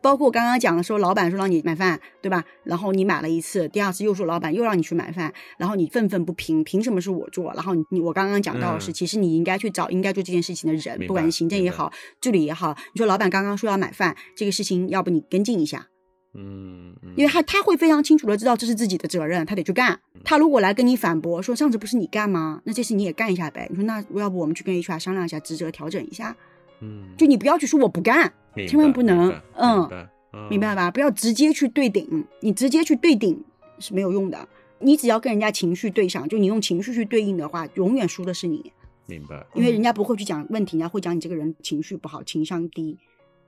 [0.02, 2.44] 包括我刚刚讲的说，老板说让你买饭，对吧？
[2.64, 7.50] 然后你买了一次，第二次又说老板又让你去买饭，然后你愤愤不平，凭什么是我做？
[7.54, 11.90] 然后你你我刚刚讲到的是，嗯其实你应该去找应该做这件事情的人，不管是行政也好，
[12.20, 12.76] 助理也好。
[12.92, 15.86] 你说老板刚刚说要买饭，这个事情要不你跟进一下，
[16.34, 19.98] 嗯，嗯因为他他会非常清楚的知道这是自己的责任，他得去干。
[20.24, 22.60] 他如果来跟你反驳说上次不是你干吗？
[22.64, 23.66] 那这次你也干一下呗。
[23.70, 26.36] 你说那要不我们去跟 HR 商量一下，职责调整一下。
[26.80, 28.32] 嗯，就你不要去说我不干，
[28.68, 30.74] 千万不能嗯明白明白？
[30.74, 30.90] 吧？
[30.90, 33.42] 不要直接去对顶，你直接去对顶
[33.78, 34.48] 是没有用的。
[34.78, 38.72] 你只要跟人家情绪对上，就你用情绪去对应的话，永远输的是你，
[39.06, 42.96] 明白，因为人家不会去讲问题，人家会讲你这个人情绪不好，情商低，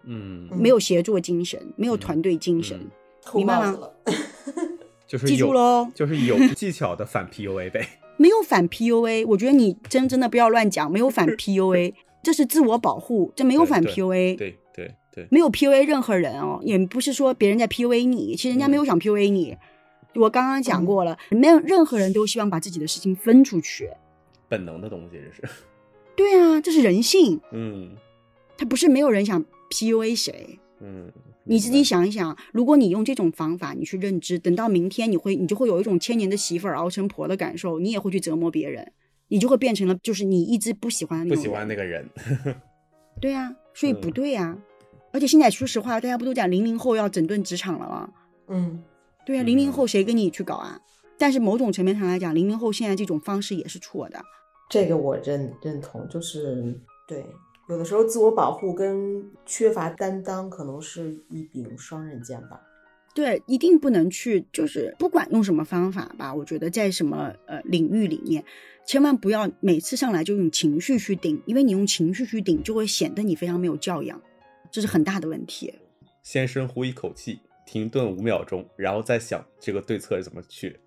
[0.05, 2.79] 嗯，嗯没有协作精神，没有团队精神，
[3.35, 3.79] 明白吗。
[5.07, 5.91] 就是记住喽。
[5.95, 7.87] 就是有技巧的反 PUA 呗，
[8.17, 11.93] 没有反 PUA，我觉得你真真的不要乱讲，没有反 PUA，
[12.23, 14.37] 这是自我保护，这没有反 PUA。
[14.37, 19.57] 对对对，没有 PUA 任何人哦，也不是说别人在 PUA 你，其实人家没有想 PUA 你。
[20.15, 23.89] 我刚刚讲过了，没有任何人都希望把自己的事情分出去。
[24.49, 25.55] 本能的东西这是，
[26.15, 27.97] 对啊，这是人性，嗯
[28.57, 29.43] 他不是没有人想
[29.73, 30.59] PUA 谁。
[30.81, 31.11] 嗯，
[31.45, 38.93] 你自己想一想，如果你用这种方法，你去认知，等到明天你会，你就会有一种千年的媳妇儿熬成婆的感受，你也会去折磨别人，
[39.29, 41.41] 你就会变成了就是你一直不喜欢的那不。
[41.41, 42.09] 喜欢那个人，
[43.21, 44.59] 对啊，所以不嗯对啊。
[45.13, 48.11] 而且现在说实话，大家不都讲零零后要整顿职场了吗？
[48.49, 48.83] 嗯，
[49.25, 50.81] 对啊，嗯零零后谁跟你去搞啊？
[51.19, 54.21] 但是某种层面上来讲，零零后现在这种方式也是错的。
[54.69, 56.75] 这个我认认同，就是
[57.07, 57.25] 对，
[57.73, 62.61] 有的时候自我保护跟缺乏担当可能是一柄双刃剑吧。
[63.15, 68.45] 对，一定不能去，就是不管用什么方法吧，我觉得在什么呃领域里面，
[68.87, 74.21] 千万不要每次上来就用情绪去顶，因为你用情绪去顶，就会显得你非常没有教养，
[74.71, 75.73] 这是很大的问题。
[76.23, 80.79] 先深呼一口气，停顿五秒钟，然后再想这个对策怎么去。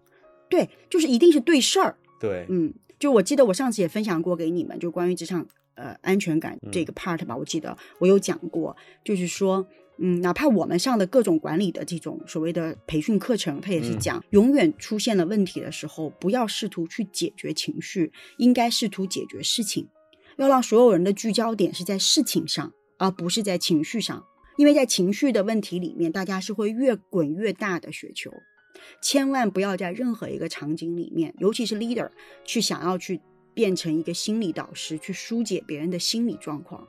[0.48, 1.98] 对，就是一定是对事儿。
[2.20, 6.72] 对，嗯，就我记得我上次也分享过给你们，就关于职场呃安全感嗯。
[6.72, 9.66] 这个 part 吧，我记得我有讲过，就是说，
[9.98, 14.00] 嗯，哪怕我们上的各种管理的这种所谓的培训课程，它也是嗯。
[14.00, 19.88] 讲，永远出现了问题的时候，不要试图去解决情绪，应该试图解决事情，
[20.38, 24.26] 要让所有人的聚焦点是在事情上，而不是在情绪上，
[24.58, 28.32] 因为在情绪的问题里面，大家是会越滚越大的雪球。
[29.02, 32.10] 千万不要在任何一个场景里面，尤其是 leader，
[32.44, 33.22] 去想要去
[33.56, 36.88] 变成一个心理导师去疏解别人的心理状况，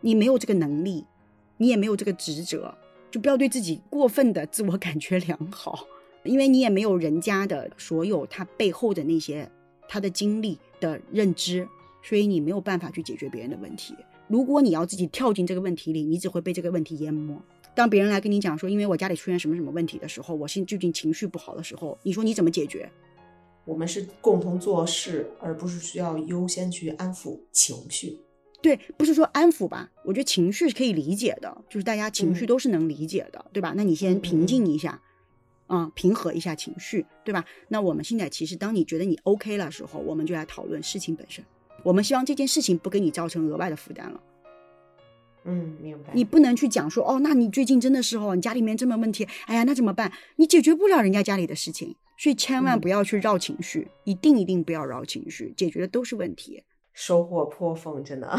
[0.00, 1.04] 你没有这个能力，
[1.58, 2.74] 你也没有这个职责，
[3.10, 5.86] 就不要对自己过分的自我感觉良好，
[6.22, 9.50] 因为你也没有人家的所有他背后的那些
[9.88, 11.68] 他的经历的认知，
[12.02, 13.94] 所以你没有办法去解决别人的问题。
[14.28, 17.38] 如果你要自己跳进这个问题里，你只会被这个问题淹没。
[17.74, 22.88] 当别人来跟你讲说，因为我家里出现什么什么问题的时候，我现最近情绪不好的时候，你说你怎么解决？
[23.64, 28.18] 我们是共同做事，而不是需要优先去安抚情绪。
[28.60, 29.90] 对，不是说安抚吧？
[30.04, 33.74] 我觉得情绪是可以理解的，就是大家情绪都是能理解的，对吧？
[33.76, 35.00] 那你先平静一下，
[35.66, 37.44] 啊，平和一下情绪，对吧？
[37.68, 41.44] 那我们现在其实，当你觉得你 OK 了时候，我们就来讨论事情本身。
[41.82, 44.20] 我们希望这件事情不给你造成额外的负担了。
[45.44, 46.14] 嗯，明白。
[46.14, 50.10] 你不能去讲说，哦，那你最近真的是哦，你家里面这么问题，哎呀，那怎么办？
[50.36, 56.62] 你解决不了人家家里的事情，所以千万不要去绕情绪，一定一定不要绕情绪，解决的都是问题。
[56.92, 58.36] 收获颇丰，真的。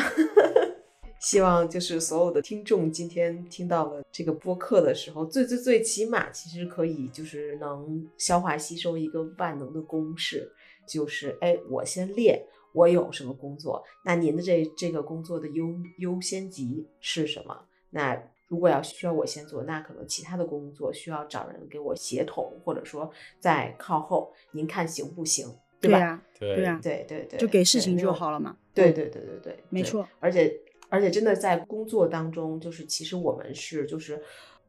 [1.19, 10.51] 希望就是所有的听众今天听到了这个播客的时候，最最最起码其实可以就是能消化吸收一个万能的公式，
[10.87, 12.39] 就是哎，我先练，
[12.73, 17.65] 我有什么工作，那您的这这个工作的优优先级是什么？
[17.89, 25.47] 那如果要需要我先做，那可能其他的工作需要找人给我协同，或者说在靠后，您看行不行？
[25.81, 26.23] 对吧？
[26.39, 28.57] 对呀，对对对，就给事情就好了嘛。
[28.73, 30.07] 对对对对对，没错。
[30.19, 34.19] 而且而且真的在工作当中，就是其实我们是就是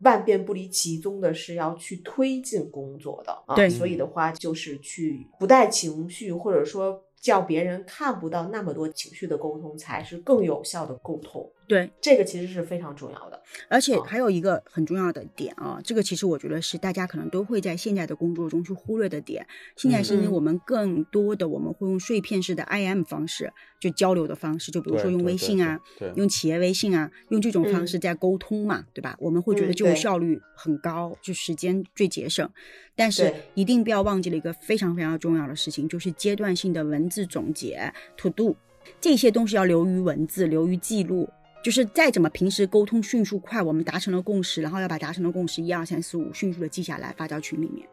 [0.00, 3.54] 万变不离其宗的，是要去推进工作的啊。
[3.54, 11.50] 对，所以的话就是去不带情绪，或者说叫别人看不到那么多情绪的沟通，才是更有效的沟通。
[11.68, 19.44] 对，这个其实是非常重要的，而且还有一个很重要的点啊，这个其实我觉得是大家可能都会在现在的工作中去忽略的点。
[19.76, 25.80] 现在是因为我们更多的我们会用碎片式的 IM 方式，就交流的方式，就比如说用微信啊，
[26.14, 29.16] 用企业微信啊，用这种方式在沟通嘛，对吧？
[29.18, 32.48] 我们会觉得这种效率很高，就时间最节省。
[32.94, 38.56] 但是一定不要忘记了一个非常非常重要的事情，就是阶段性的文字总结、To Do
[39.00, 41.28] 这些东西要留于文字，留于记录。
[41.66, 47.84] 就是再怎么平时沟通迅速快，我们达成了共识，然后要把达成的共识一二三四五迅速的记下来发到群里面，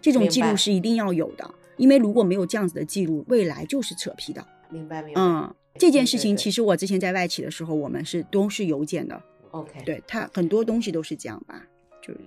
[0.00, 4.46] 这种记录是一定要有的，因为如果没有这样子的记录，未来就是扯皮的。
[4.70, 5.20] 明白明白。
[5.20, 9.20] 嗯，这件事情其实我之前在外企的时候，我们是都是邮件的。
[9.50, 11.60] OK，对他很多东西都是这样吧，
[12.00, 12.20] 就是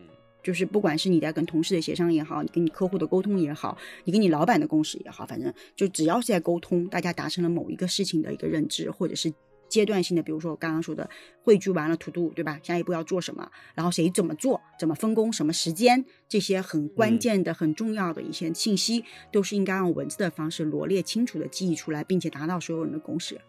[0.44, 9.32] 就是不管是你在跟同事的协商也好，你跟你客户的沟通也好，你跟你老板的共识也好，反正就只要是在沟通，大家达成了某一个事情的一个认知，或者是。
[9.72, 11.09] 阶段性的，比如说我刚刚说的
[11.41, 12.59] 汇聚完了 to do，对吧？
[12.61, 13.49] 下一步要做什么？
[13.74, 14.61] 然后谁怎么做？
[14.78, 15.32] 怎么分工？
[15.32, 16.03] 什么时间？
[16.28, 23.39] 这些很关键的、很重要的一些信息，都是应该用文字的方式罗列清楚的记忆出来，并且达到所有人的共识。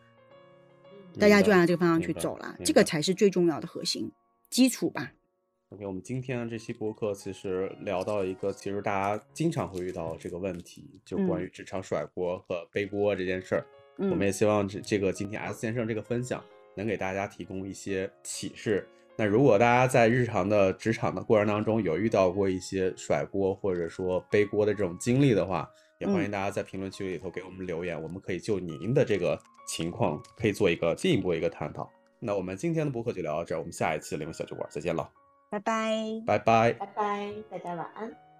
[1.18, 4.10] 大家就按这个方向去走了，这个才是最重要的核心
[4.48, 5.12] 基础吧。
[5.70, 13.66] OK，我们今天这期播客其实聊到一个，其实大家经常会遇到这个问题，就关于职场甩锅和背锅这件事儿。
[13.98, 16.42] 我们也希望这这个今天 S 先生这个分享
[16.74, 18.88] 能给大家提供一些启示。
[19.14, 25.68] 那如果大家在日常的职场的过程当中有遇到过一些甩锅或者说背锅的这种经历的话，
[25.98, 29.38] 也欢迎大家在评论区里头给我们留言，我们可以就您的这个
[29.68, 31.88] 情况可以做一个进一步一个探讨。
[32.18, 35.08] 那我们今天的播客就聊到这儿，我们下一期灵魂小酒馆再见了，
[35.50, 38.31] 拜拜，拜拜，拜拜，大家晚安。